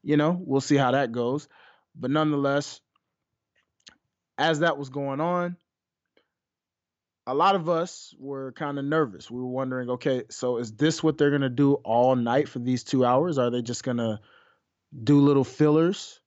[0.03, 1.49] you know, we'll see how that goes.
[1.95, 2.79] But nonetheless,
[4.41, 5.55] as that was going on,
[7.27, 9.29] a lot of us were kind of nervous.
[9.29, 12.57] We were wondering, okay, so is this what they're going to do all night for
[12.57, 13.37] these two hours?
[13.37, 14.19] Are they just going to
[15.03, 16.19] do little fillers?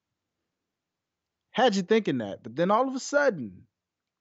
[1.51, 2.43] Had you thinking that.
[2.43, 3.67] But then all of a sudden,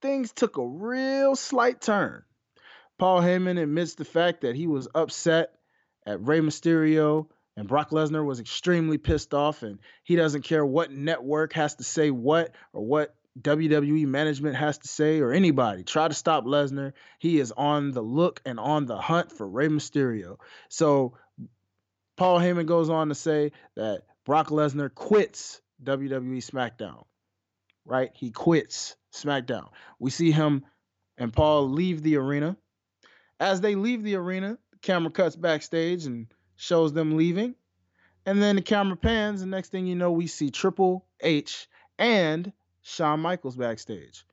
[0.02, 2.24] things took a real slight turn.
[2.98, 5.52] Paul Heyman admits the fact that he was upset
[6.06, 10.92] at Rey Mysterio and Brock Lesnar was extremely pissed off and he doesn't care what
[10.92, 15.84] network has to say what or what WWE management has to say or anybody.
[15.84, 16.94] Try to stop Lesnar.
[17.20, 20.38] He is on the look and on the hunt for Rey Mysterio.
[20.70, 21.18] So
[22.16, 27.06] Paul Heyman goes on to say that Brock Lesnar quits WWE SmackDown.
[27.86, 28.12] Right?
[28.14, 29.70] He quits SmackDown.
[30.00, 30.64] We see him
[31.18, 32.56] and Paul leave the arena.
[33.40, 37.56] As they leave the arena, the camera cuts backstage and shows them leaving.
[38.26, 41.68] And then the camera pans, and next thing you know, we see Triple H
[42.00, 44.26] and Shawn Michaels backstage.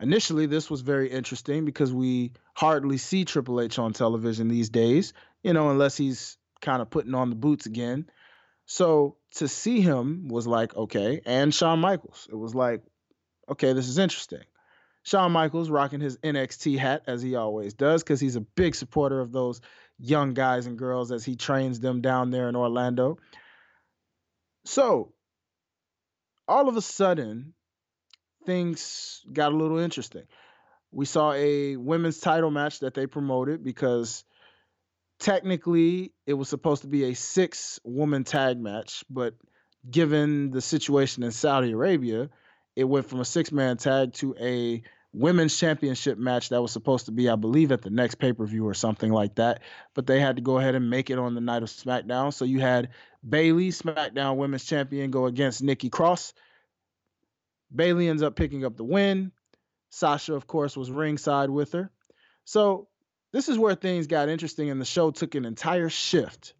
[0.00, 5.12] Initially, this was very interesting because we hardly see Triple H on television these days,
[5.42, 8.08] you know, unless he's kind of putting on the boots again.
[8.66, 12.28] So to see him was like, okay, and Shawn Michaels.
[12.30, 12.82] It was like,
[13.48, 14.44] okay, this is interesting.
[15.02, 19.20] Shawn Michaels rocking his NXT hat as he always does because he's a big supporter
[19.20, 19.60] of those
[19.98, 23.18] young guys and girls as he trains them down there in Orlando.
[24.64, 25.14] So
[26.48, 27.54] all of a sudden,
[28.46, 30.24] things got a little interesting.
[30.90, 34.24] We saw a women's title match that they promoted because
[35.18, 39.34] technically it was supposed to be a six woman tag match, but
[39.88, 42.30] given the situation in Saudi Arabia,
[42.74, 44.82] it went from a six man tag to a
[45.12, 48.46] women's championship match that was supposed to be, I believe, at the next pay per
[48.46, 49.62] view or something like that.
[49.94, 52.32] But they had to go ahead and make it on the night of SmackDown.
[52.32, 52.90] So you had
[53.26, 56.34] Bayley, SmackDown Women's Champion, go against Nikki Cross.
[57.74, 59.32] Bayley ends up picking up the win.
[59.90, 61.90] Sasha, of course, was ringside with her.
[62.44, 62.88] So
[63.32, 66.54] this is where things got interesting, and the show took an entire shift.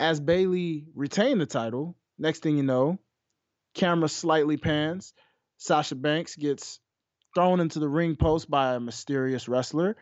[0.00, 2.98] As Bayley retained the title, next thing you know,
[3.74, 5.12] camera slightly pans.
[5.56, 6.78] Sasha Banks gets
[7.34, 9.96] thrown into the ring post by a mysterious wrestler.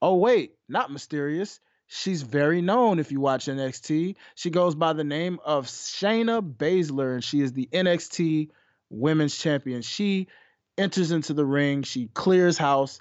[0.00, 1.60] Oh, wait, not mysterious.
[1.88, 4.16] She's very known if you watch NXT.
[4.34, 8.50] She goes by the name of Shayna Baszler, and she is the NXT
[8.90, 9.82] Women's Champion.
[9.82, 10.26] She
[10.76, 13.00] enters into the ring, she clears house,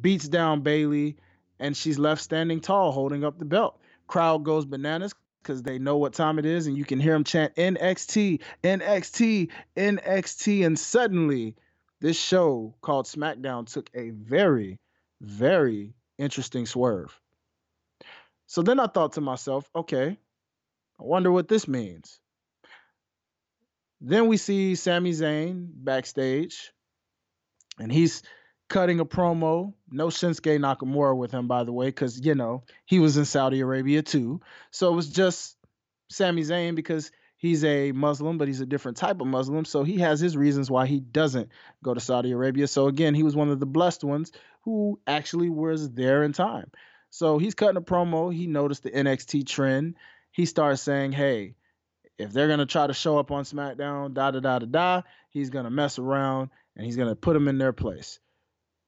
[0.00, 1.16] beats down Bayley,
[1.58, 3.80] and she's left standing tall, holding up the belt.
[4.06, 7.24] Crowd goes bananas because they know what time it is, and you can hear them
[7.24, 11.56] chant NXT, NXT, NXT, and suddenly
[12.00, 14.78] this show called SmackDown took a very,
[15.20, 17.19] very interesting swerve.
[18.50, 20.18] So then I thought to myself, okay,
[20.98, 22.18] I wonder what this means.
[24.00, 26.72] Then we see Sami Zayn backstage,
[27.78, 28.24] and he's
[28.68, 29.74] cutting a promo.
[29.88, 33.60] No Shinsuke Nakamura with him, by the way, because you know he was in Saudi
[33.60, 34.40] Arabia too.
[34.72, 35.56] So it was just
[36.08, 39.64] Sami Zayn because he's a Muslim, but he's a different type of Muslim.
[39.64, 41.50] So he has his reasons why he doesn't
[41.84, 42.66] go to Saudi Arabia.
[42.66, 44.32] So again, he was one of the blessed ones
[44.62, 46.72] who actually was there in time.
[47.10, 48.32] So he's cutting a promo.
[48.32, 49.96] He noticed the NXT trend.
[50.30, 51.56] He starts saying, hey,
[52.18, 55.50] if they're gonna try to show up on SmackDown, da da da da da, he's
[55.50, 58.20] gonna mess around and he's gonna put them in their place.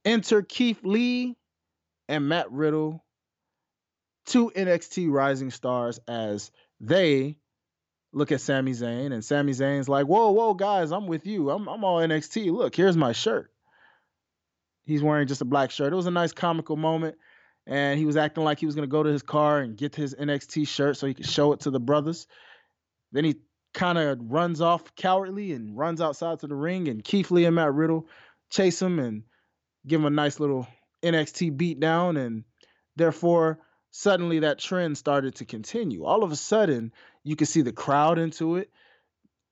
[0.04, 1.36] Enter Keith Lee
[2.08, 3.04] and Matt Riddle,
[4.26, 7.38] two NXT rising stars, as they
[8.12, 11.50] look at Sami Zayn, and Sami Zayn's like, "Whoa, whoa, guys, I'm with you.
[11.50, 12.52] I'm I'm all NXT.
[12.52, 13.50] Look, here's my shirt."
[14.84, 15.92] He's wearing just a black shirt.
[15.92, 17.16] It was a nice comical moment
[17.66, 19.94] and he was acting like he was going to go to his car and get
[19.94, 22.26] his NXT shirt so he could show it to the brothers.
[23.12, 23.36] Then he
[23.74, 27.56] kind of runs off cowardly and runs outside to the ring, and Keith Lee and
[27.56, 28.06] Matt Riddle
[28.50, 29.22] chase him and
[29.86, 30.66] give him a nice little
[31.02, 32.44] NXT beatdown, and
[32.96, 33.58] therefore
[33.90, 36.04] suddenly that trend started to continue.
[36.04, 38.70] All of a sudden, you could see the crowd into it,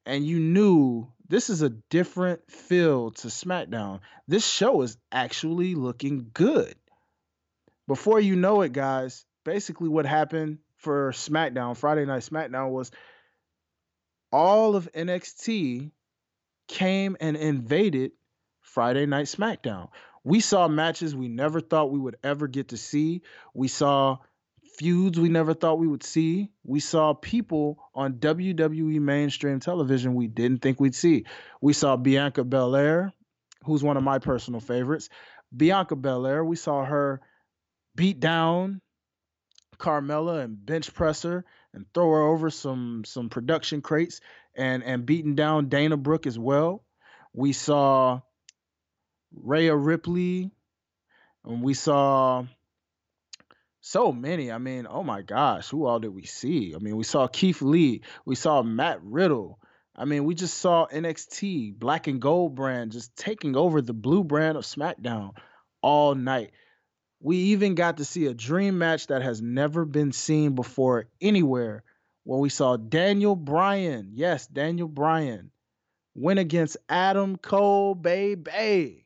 [0.04, 4.00] and you knew this is a different feel to SmackDown.
[4.26, 6.74] This show is actually looking good
[7.90, 12.92] before you know it, guys, basically what happened for SmackDown, Friday Night SmackDown, was
[14.30, 15.90] all of NXT
[16.68, 18.12] came and invaded
[18.60, 19.88] Friday Night SmackDown.
[20.22, 23.22] We saw matches we never thought we would ever get to see.
[23.54, 24.18] We saw
[24.78, 26.52] feuds we never thought we would see.
[26.62, 31.24] We saw people on WWE mainstream television we didn't think we'd see.
[31.60, 33.12] We saw Bianca Belair,
[33.64, 35.08] who's one of my personal favorites.
[35.56, 37.20] Bianca Belair, we saw her
[38.00, 38.80] beat down
[39.76, 41.44] Carmella and bench press her
[41.74, 44.22] and throw her over some some production crates
[44.56, 46.82] and and beating down Dana Brooke as well.
[47.34, 48.22] We saw
[49.34, 50.50] Rhea Ripley
[51.44, 52.46] and we saw
[53.82, 54.50] so many.
[54.50, 56.74] I mean, oh my gosh, who all did we see?
[56.74, 59.58] I mean, we saw Keith Lee, we saw Matt Riddle.
[59.94, 64.24] I mean, we just saw NXT Black and Gold brand just taking over the blue
[64.24, 65.32] brand of SmackDown
[65.82, 66.52] all night.
[67.22, 71.84] We even got to see a dream match that has never been seen before anywhere,
[72.24, 75.50] where we saw Daniel Bryan, yes, Daniel Bryan,
[76.14, 79.04] win against Adam Cole, baby.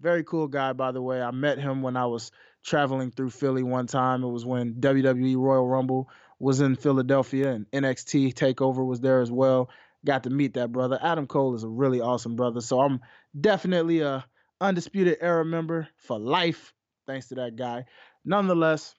[0.00, 1.20] Very cool guy, by the way.
[1.20, 2.30] I met him when I was
[2.64, 4.24] traveling through Philly one time.
[4.24, 6.08] It was when WWE Royal Rumble
[6.38, 9.70] was in Philadelphia and NXT Takeover was there as well.
[10.04, 10.98] Got to meet that brother.
[11.02, 12.60] Adam Cole is a really awesome brother.
[12.60, 13.00] So I'm
[13.38, 14.24] definitely a
[14.60, 16.72] undisputed era member for life
[17.06, 17.84] thanks to that guy.
[18.24, 18.94] Nonetheless,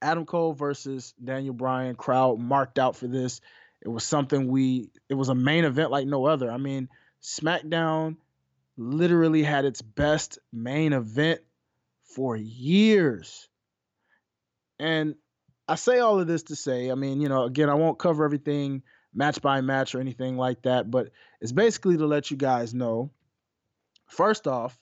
[0.00, 3.40] Adam Cole versus Daniel Bryan crowd marked out for this.
[3.80, 6.50] It was something we it was a main event like no other.
[6.50, 6.88] I mean,
[7.22, 8.16] SmackDown
[8.76, 11.40] literally had its best main event
[12.04, 13.48] for years.
[14.78, 15.16] And
[15.66, 18.24] I say all of this to say, I mean, you know, again, I won't cover
[18.24, 18.82] everything
[19.12, 21.10] match by match or anything like that, but
[21.40, 23.10] it's basically to let you guys know
[24.06, 24.78] first off,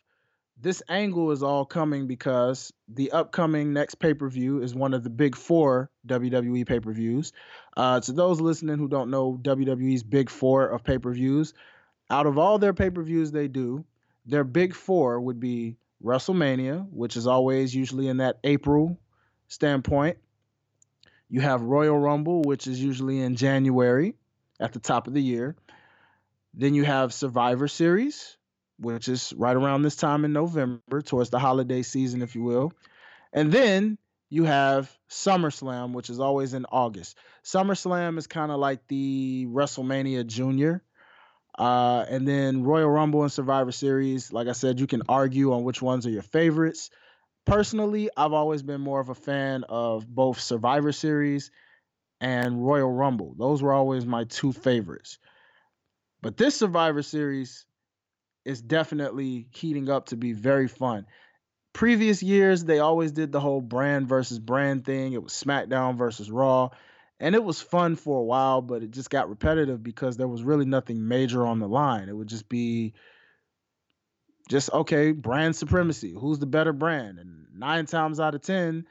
[0.61, 5.04] this angle is all coming because the upcoming next pay per view is one of
[5.04, 7.32] the big four WWE pay per views.
[7.76, 11.52] Uh, to those listening who don't know WWE's big four of pay per views,
[12.09, 13.84] out of all their pay per views they do,
[14.24, 18.98] their big four would be WrestleMania, which is always usually in that April
[19.48, 20.18] standpoint.
[21.28, 24.14] You have Royal Rumble, which is usually in January
[24.61, 25.57] at the top of the year.
[26.54, 28.36] Then you have Survivor Series,
[28.79, 32.72] which is right around this time in November, towards the holiday season, if you will.
[33.33, 33.99] And then
[34.29, 37.16] you have SummerSlam, which is always in August.
[37.45, 40.83] SummerSlam is kind of like the WrestleMania Junior.
[41.59, 45.64] Uh, and then Royal Rumble and Survivor Series, like I said, you can argue on
[45.64, 46.91] which ones are your favorites.
[47.47, 51.51] Personally, I've always been more of a fan of both Survivor Series
[52.20, 53.35] and Royal Rumble.
[53.39, 55.18] Those were always my two favorites.
[56.20, 57.64] But this Survivor Series
[58.47, 61.05] is definitely heating up to be very fun.
[61.72, 65.12] Previous years, they always did the whole brand versus brand thing.
[65.12, 66.70] It was SmackDown versus Raw.
[67.18, 70.44] And it was fun for a while, but it just got repetitive because there was
[70.44, 72.09] really nothing major on the line.
[72.09, 72.94] It would just be
[74.49, 76.14] just okay, brand supremacy.
[76.16, 77.18] Who's the better brand?
[77.18, 78.86] And nine times out of 10,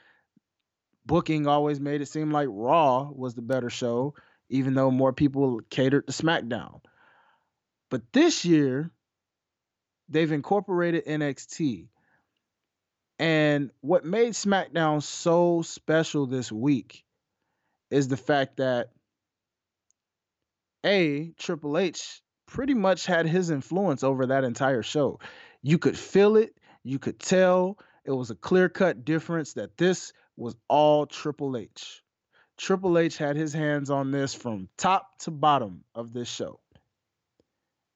[1.06, 4.16] booking always made it seem like Raw was the better show,
[4.50, 6.82] even though more people catered to SmackDown.
[7.90, 8.92] But this year,
[10.10, 11.88] they've incorporated NXT.
[13.18, 17.04] And what made SmackDown so special this week
[17.90, 18.90] is the fact that
[20.86, 25.20] A, Triple H pretty much had his influence over that entire show.
[25.62, 27.80] You could feel it, you could tell.
[28.04, 32.04] It was a clear cut difference that this was all Triple H.
[32.58, 36.60] Triple H had his hands on this from top to bottom of this show.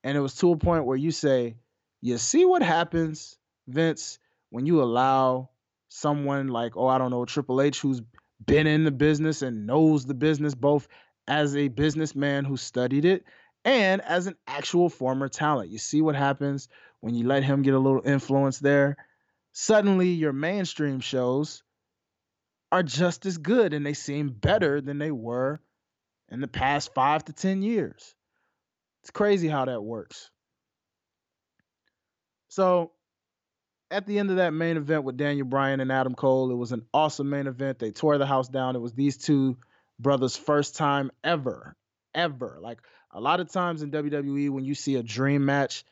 [0.04, 1.56] And it was to a point where you say,
[2.02, 3.38] you see what happens,
[3.68, 4.20] Vince,
[4.50, 5.50] when you allow
[5.90, 8.02] someone like, oh, I don't know, Triple H, who's
[8.46, 10.88] been in the business and knows the business both
[11.28, 13.24] as a businessman who studied it
[13.66, 15.72] and as an actual former talent.
[15.72, 16.70] You see what happens
[17.02, 18.98] when you let him get a little influence there.
[19.52, 21.64] Suddenly, your mainstream shows
[22.72, 25.60] are just as good and they seem better than they were
[26.30, 28.16] in the past five to 10 years.
[29.02, 30.30] It's crazy how that works.
[32.50, 32.92] So
[33.92, 36.72] at the end of that main event with Daniel Bryan and Adam Cole, it was
[36.72, 37.80] an awesome main event.
[37.80, 38.76] They tore the house down.
[38.76, 39.58] It was these two
[40.00, 41.76] brothers' first time ever,
[42.14, 42.58] ever.
[42.62, 42.80] Like
[43.12, 45.86] a lot of times in WWE, when you see a dream match,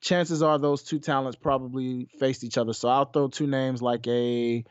[0.00, 2.72] chances are those two talents probably faced each other.
[2.72, 4.64] So I'll throw two names like a,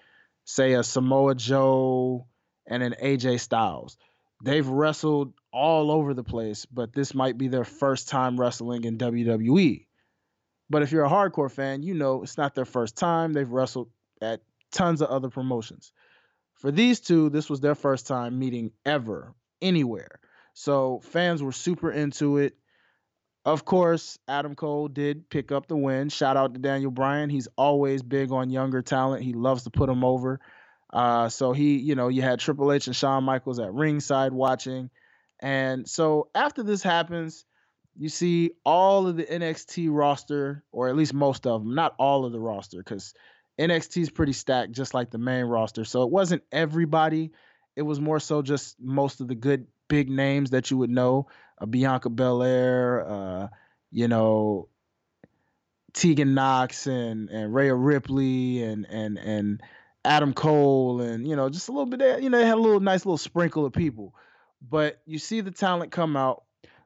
[0.46, 2.28] say, a Samoa Joe
[2.68, 3.98] and an AJ Styles.
[4.44, 8.98] They've wrestled all over the place, but this might be their first time wrestling in
[8.98, 9.86] WWE.
[10.72, 13.34] But if you're a hardcore fan, you know it's not their first time.
[13.34, 13.90] They've wrestled
[14.22, 14.42] at
[14.72, 15.92] tons of other promotions.
[16.54, 20.22] For these two, this was their first time meeting ever, anywhere.
[20.54, 22.56] So fans were super into it.
[23.44, 26.08] Of course, Adam Cole did pick up the win.
[26.08, 27.30] Shout out to Daniel Bryan.
[27.30, 29.24] He's always big on younger talent.
[29.24, 30.40] He loves to put them over.
[30.94, 34.90] Uh, so he, you know, you had Triple H and Shawn Michaels at ringside watching.
[35.42, 37.44] And so after this happens,
[37.98, 42.26] you see all of the NXT roster, or at least most of them, not all
[42.26, 43.14] of the roster, because
[43.60, 45.84] NXT is pretty stacked, just like the main roster.
[45.84, 47.32] So it wasn't everybody.
[47.76, 51.28] It was more so just most of the good big names that you would know,
[51.60, 53.48] uh, Bianca Belair, uh,
[53.92, 54.70] you know,
[55.94, 59.62] Tegan Nox and and Rhea Ripley and and and
[60.06, 62.62] Adam Cole and you know just a little bit of, you know they had a
[62.62, 64.16] little nice little sprinkle of people.
[64.62, 66.44] But you see the talent come out.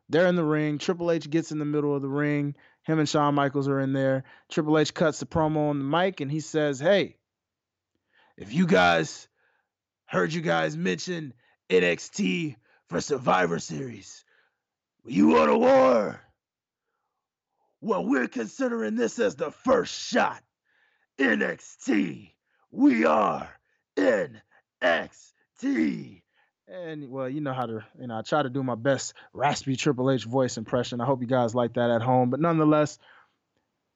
[0.09, 0.77] They're in the ring.
[0.77, 2.55] Triple H gets in the middle of the ring.
[2.83, 4.23] Him and Shawn Michaels are in there.
[4.49, 7.17] Triple H cuts the promo on the mic and he says, Hey,
[8.37, 9.27] if you guys
[10.05, 11.33] heard you guys mention
[11.69, 12.55] NXT
[12.89, 14.23] for Survivor Series,
[15.05, 16.21] you want a war?
[17.81, 20.41] Well, we're considering this as the first shot.
[21.19, 22.31] NXT.
[22.71, 23.49] We are
[23.97, 24.41] NXT.
[26.67, 29.75] And well, you know how to, you know, I try to do my best raspy
[29.75, 30.99] Triple H voice impression.
[30.99, 32.31] I hope you guys like that at home.
[32.31, 32.97] But nonetheless,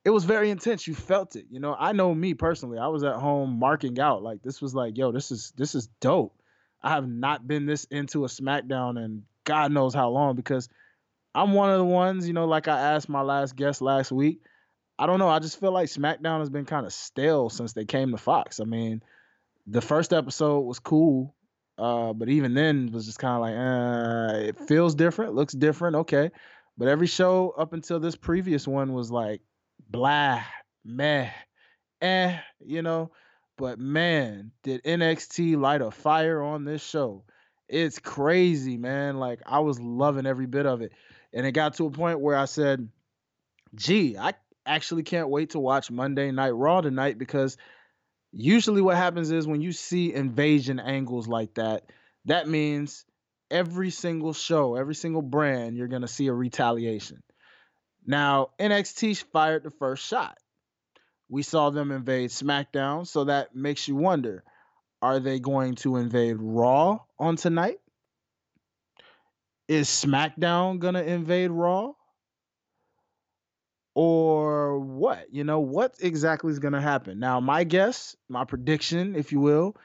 [0.06, 0.88] it was very intense.
[0.88, 1.48] You felt it.
[1.50, 2.78] You know, I know me personally.
[2.78, 4.22] I was at home marking out.
[4.22, 6.36] Like this was like, yo, this is this is dope.
[6.82, 10.70] I have not been this into a SmackDown and God knows how long because
[11.34, 14.42] I'm one of the ones, you know, like I asked my last guest last week.
[14.98, 15.30] I don't know.
[15.30, 18.60] I just feel like SmackDown has been kind of stale since they came to Fox.
[18.60, 19.02] I mean,
[19.66, 21.34] the first episode was cool.
[21.80, 25.96] Uh, but even then, was just kind of like, uh, it feels different, looks different,
[25.96, 26.30] okay.
[26.78, 29.42] But every show up until this previous one was like,
[29.90, 30.42] blah,
[30.84, 31.30] meh,
[32.02, 33.12] eh, you know.
[33.58, 37.24] But man, did NXT light a fire on this show?
[37.68, 39.18] It's crazy, man.
[39.18, 40.92] Like I was loving every bit of it,
[41.34, 42.90] and it got to a point where I said,
[43.76, 44.34] "Gee, I
[44.66, 47.58] actually can't wait to watch Monday Night Raw tonight because."
[48.32, 51.84] Usually what happens is when you see invasion angles like that,
[52.26, 53.06] that means
[53.50, 57.24] every single show, every single brand, you're going to see a retaliation.
[58.06, 60.38] Now, NXT fired the first shot.
[61.30, 64.44] We saw them invade SmackDown, so that makes you wonder
[65.02, 67.80] are they going to invade Raw on tonight?
[69.68, 71.94] Is SmackDown going to invade Raw?
[73.96, 75.34] Or what?
[75.34, 77.20] You know, what exactly is going to happen?
[77.20, 79.76] Now, my guess, my prediction, if you will,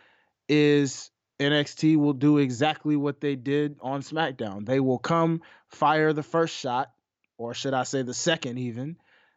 [0.49, 4.67] is NXT will do exactly what they did on SmackDown.
[4.67, 6.93] They will come fire the first shot,
[7.39, 8.97] or should I say the second even,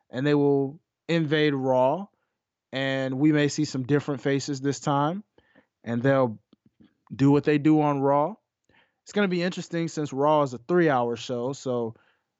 [0.09, 2.07] and they will invade Raw.
[2.73, 5.23] And we may see some different faces this time,
[5.83, 6.37] and they'll
[7.13, 8.35] do what they do on Raw.
[9.03, 11.53] It's going to be interesting since Raw is a three hour show.
[11.53, 11.95] So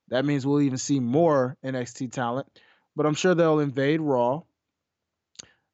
[0.10, 2.48] that means we'll even see more NXT talent,
[2.96, 4.42] but I'm sure they'll invade Raw.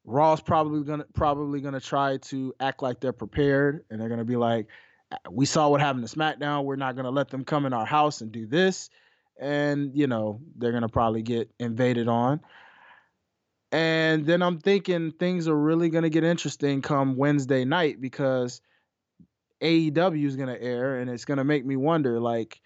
[0.05, 4.35] Raw's probably gonna probably gonna try to act like they're prepared, and they're gonna be
[4.35, 4.67] like,
[5.29, 6.65] "We saw what happened to SmackDown.
[6.65, 8.89] We're not gonna let them come in our house and do this."
[9.39, 12.41] And you know they're gonna probably get invaded on.
[13.71, 18.61] And then I'm thinking things are really gonna get interesting come Wednesday night because
[19.61, 22.59] AEW is gonna air, and it's gonna make me wonder, like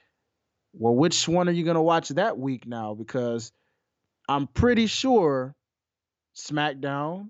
[0.80, 2.94] well, which one are you going to watch that week now?
[2.94, 3.52] Because
[4.30, 5.56] I'm pretty sure
[6.36, 7.30] SmackDown,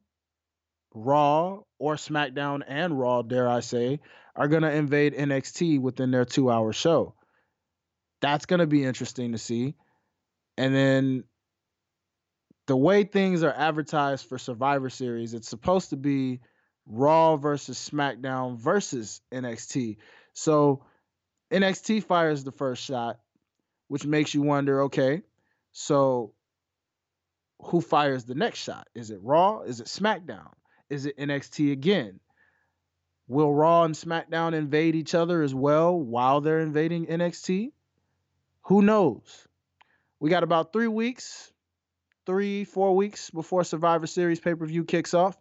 [0.94, 4.02] Raw, or SmackDown and Raw, dare I say,
[4.36, 7.14] are going to invade NXT within their two hour show.
[8.22, 9.76] That's going to be interesting to see.
[10.58, 11.24] And then
[12.66, 16.42] the way things are advertised for Survivor Series, it's supposed to be
[16.86, 19.98] Raw versus SmackDown versus NXT.
[20.34, 20.84] So
[21.52, 23.20] NXT fires the first shot
[23.88, 25.22] which makes you wonder okay,
[25.72, 26.34] so
[27.60, 28.88] who fires the next shot?
[28.94, 29.62] Is it Raw?
[29.62, 30.52] Is it SmackDown?
[30.90, 32.20] Is it NXT again?
[33.28, 37.72] Will Raw and SmackDown invade each other as well while they're invading NXT?
[38.64, 39.48] Who knows?
[40.20, 41.52] We got about three weeks,
[42.26, 45.38] three, four weeks before Survivor Series pay per view kicks off.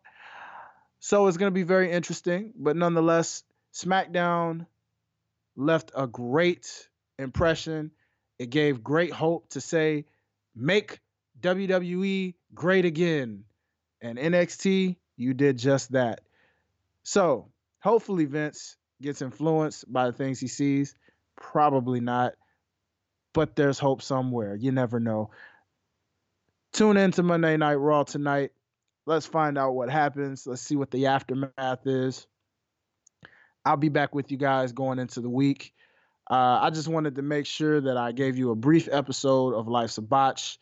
[0.99, 2.53] So it's going to be very interesting.
[2.57, 4.67] But nonetheless, SmackDown
[5.57, 6.89] left a great
[7.19, 7.93] impression
[8.39, 10.05] it gave great hope to say,
[10.55, 11.01] make
[11.41, 13.45] WWE great again.
[14.01, 16.21] And NXT, you did just that.
[17.03, 17.49] So
[17.81, 20.95] hopefully Vince gets influenced by the things he sees.
[21.37, 22.35] Probably not.
[23.33, 24.55] But there's hope somewhere.
[24.55, 25.31] You never know.
[26.73, 28.53] Tune in to Monday Night Raw tonight.
[29.07, 30.47] Let's find out what happens.
[30.47, 32.27] Let's see what the aftermath is.
[33.65, 35.73] I'll be back with you guys going into the week.
[36.29, 39.69] Uh, I just wanted to make sure that I gave you a brief episode of
[39.69, 40.59] Life's a Botch.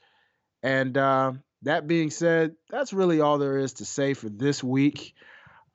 [0.62, 5.14] And uh, that being said, that's really all there is to say for this week.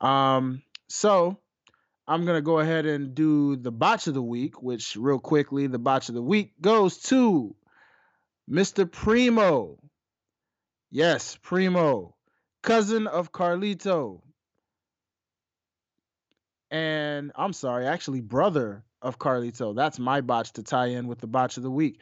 [0.00, 1.38] Um, so
[2.06, 5.66] I'm going to go ahead and do the botch of the week, which, real quickly,
[5.66, 7.54] the botch of the week goes to
[8.50, 8.90] Mr.
[8.90, 9.78] Primo.
[10.90, 12.16] Yes, Primo,
[12.62, 14.22] cousin of Carlito.
[16.70, 19.74] And I'm sorry, actually, brother of Carlito.
[19.74, 22.00] That's my botch to tie in with the botch of the week.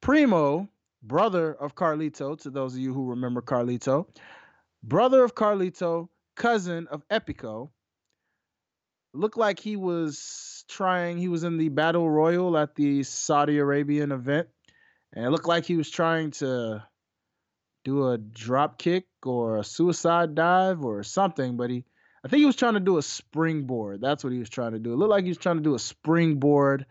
[0.00, 0.68] Primo,
[1.02, 4.06] brother of Carlito, to those of you who remember Carlito,
[4.82, 7.70] brother of Carlito, cousin of Epico,
[9.14, 14.12] looked like he was trying, he was in the battle royal at the Saudi Arabian
[14.12, 14.48] event,
[15.12, 16.84] and it looked like he was trying to
[17.84, 21.84] do a drop kick or a suicide dive or something, but he
[22.26, 24.00] I think he was trying to do a springboard.
[24.00, 24.92] That's what he was trying to do.
[24.92, 26.84] It looked like he was trying to do a springboard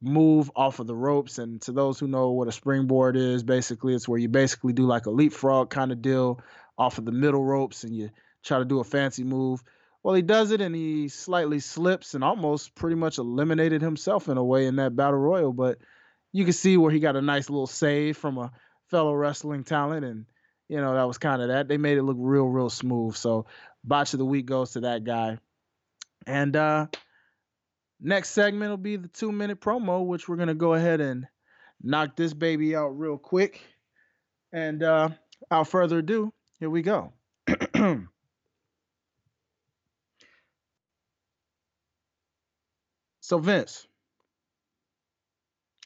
[0.00, 1.36] move off of the ropes.
[1.36, 4.86] And to those who know what a springboard is, basically it's where you basically do
[4.86, 6.40] like a leapfrog kind of deal
[6.78, 8.08] off of the middle ropes and you
[8.42, 9.62] try to do a fancy move.
[10.02, 14.38] Well, he does it and he slightly slips and almost pretty much eliminated himself in
[14.38, 15.52] a way in that battle royal.
[15.52, 15.76] But
[16.32, 18.50] you can see where he got a nice little save from a
[18.88, 20.24] fellow wrestling talent and
[20.68, 23.46] you know that was kind of that they made it look real real smooth so
[23.84, 25.38] Botch of the week goes to that guy.
[26.26, 26.86] And uh
[28.00, 31.26] next segment will be the two minute promo, which we're gonna go ahead and
[31.82, 33.60] knock this baby out real quick.
[34.52, 35.10] And uh
[35.40, 37.12] without further ado, here we go.
[43.20, 43.86] so Vince,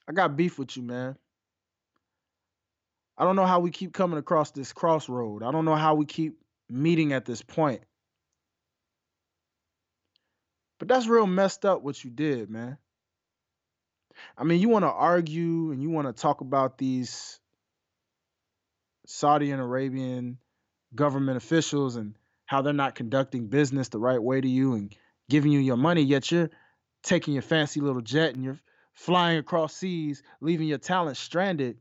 [0.08, 1.16] I got beef with you, man.
[3.16, 5.42] I don't know how we keep coming across this crossroad.
[5.42, 6.38] I don't know how we keep
[6.70, 7.80] meeting at this point.
[10.78, 12.78] But that's real messed up what you did, man.
[14.36, 17.40] I mean, you want to argue and you want to talk about these
[19.06, 20.38] Saudi and Arabian
[20.94, 22.14] government officials and
[22.46, 24.94] how they're not conducting business the right way to you and
[25.28, 26.50] giving you your money, yet you're
[27.02, 28.58] taking your fancy little jet and you're
[28.94, 31.78] flying across seas, leaving your talent stranded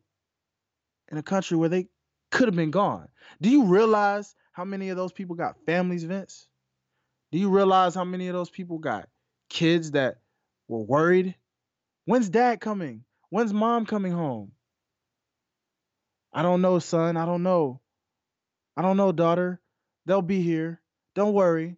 [1.12, 1.88] in a country where they
[2.32, 3.08] could have been gone.
[3.41, 6.47] Do you realize how many of those people got families, Vince?
[7.32, 9.09] Do you realize how many of those people got
[9.49, 10.17] kids that
[10.67, 11.36] were worried?
[12.05, 13.03] When's dad coming?
[13.30, 14.53] When's mom coming home?
[16.32, 17.17] I don't know, son.
[17.17, 17.82] I don't know.
[18.78, 19.59] I don't know, daughter.
[20.05, 20.82] They'll be here.
[21.15, 21.75] Don't worry.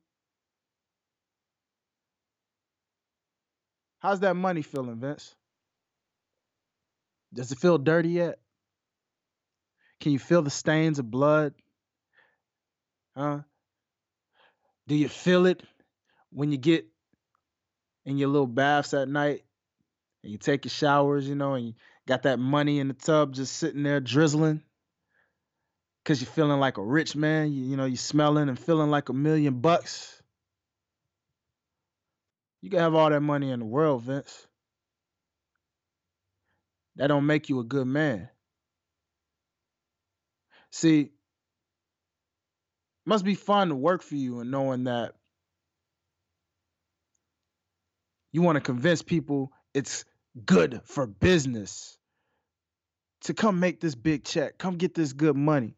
[3.99, 5.35] How's that money feeling, Vince?
[7.33, 8.39] Does it feel dirty yet?
[9.99, 11.53] Can you feel the stains of blood?
[13.15, 13.39] Huh?
[14.89, 15.61] Do you feel it
[16.31, 16.87] when you get
[18.05, 19.43] in your little baths at night
[20.23, 21.73] and you take your showers, you know, and you
[22.07, 24.63] got that money in the tub just sitting there drizzling?
[26.05, 29.09] Cause you're feeling like a rich man, you, you know, you're smelling and feeling like
[29.09, 30.23] a million bucks.
[32.63, 34.47] You can have all that money in the world, Vince.
[36.95, 38.27] That don't make you a good man.
[40.71, 41.11] See,
[43.05, 45.13] must be fun to work for you and knowing that
[48.31, 50.05] you want to convince people it's
[50.45, 51.97] good for business
[53.21, 55.75] to come make this big check, come get this good money.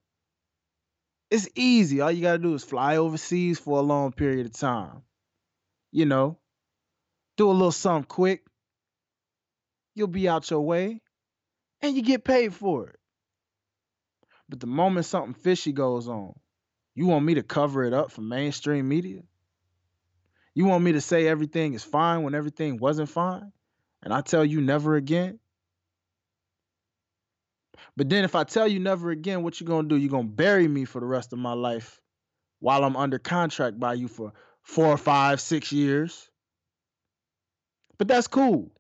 [1.30, 2.02] It's easy.
[2.02, 5.02] All you got to do is fly overseas for a long period of time.
[5.92, 6.38] You know,
[7.38, 8.44] do a little something quick.
[9.96, 11.02] You'll be out your way
[11.82, 12.96] and you get paid for it.
[14.50, 16.34] But the moment something fishy goes on,
[16.96, 19.22] you want me to cover it up for mainstream media?
[20.54, 23.52] You want me to say everything is fine when everything wasn't fine?
[24.04, 25.40] And I tell you never again?
[27.96, 29.96] But then if I tell you never again, what you gonna do?
[29.96, 32.02] You're gonna bury me for the rest of my life
[32.60, 36.30] while I'm under contract by you for four, five, six years.
[37.98, 38.72] But that's cool.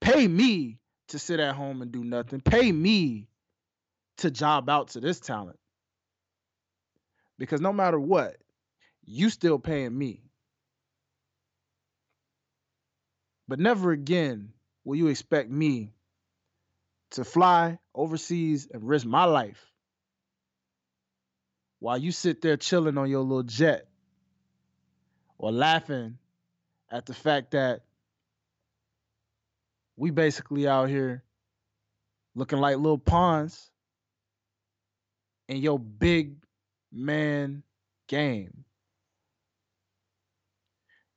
[0.00, 0.78] Pay me
[1.08, 2.40] to sit at home and do nothing.
[2.40, 3.28] Pay me
[4.18, 5.58] to job out to this talent.
[7.38, 8.36] Because no matter what,
[9.04, 10.22] you still paying me.
[13.48, 14.52] But never again
[14.84, 15.92] will you expect me
[17.12, 19.64] to fly overseas and risk my life
[21.78, 23.86] while you sit there chilling on your little jet
[25.38, 26.18] or laughing
[26.90, 27.82] at the fact that
[29.96, 31.22] we basically out here
[32.34, 33.70] looking like little pawns
[35.48, 36.34] in your big
[36.96, 37.62] man
[38.08, 38.64] game.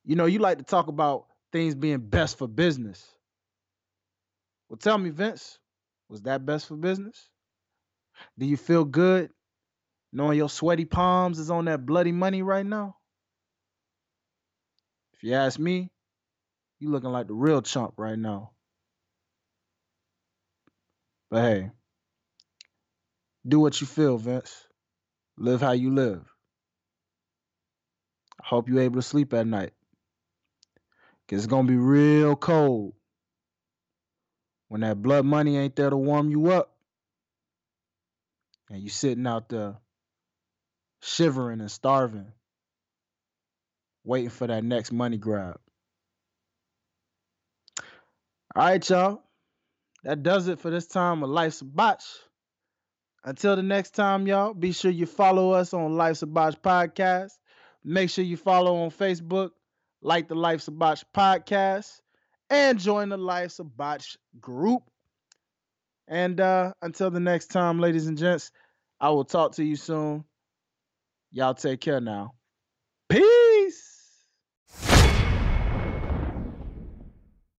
[0.04, 3.14] You know, you like to talk about things being best for business.
[4.68, 5.58] Well, tell me, Vince,
[6.08, 7.28] was that best for business?
[8.38, 9.30] Do you feel good
[10.12, 12.96] knowing your sweaty palms is on that bloody money right now?
[15.14, 15.90] If you ask me,
[16.80, 18.52] you looking like the real chump right now.
[21.30, 21.70] But hey,
[23.46, 24.66] do what you feel, Vince.
[25.40, 26.22] Live how you live.
[28.38, 29.72] I hope you're able to sleep at night.
[31.26, 32.92] Cause it's gonna be real cold
[34.68, 36.76] when that blood money ain't there to warm you up.
[38.68, 39.76] And you sitting out there
[41.00, 42.32] shivering and starving,
[44.04, 45.58] waiting for that next money grab.
[48.54, 49.22] All right, y'all.
[50.04, 52.04] That does it for this time of Life's Botch.
[53.24, 57.32] Until the next time, y'all, be sure you follow us on Life's a Botch podcast.
[57.84, 59.50] Make sure you follow on Facebook,
[60.00, 62.00] like the Life's a Botch podcast,
[62.48, 64.82] and join the Life's a Botch group.
[66.08, 68.50] And uh, until the next time, ladies and gents,
[69.00, 70.24] I will talk to you soon.
[71.30, 72.32] Y'all take care now.
[73.08, 73.49] Peace.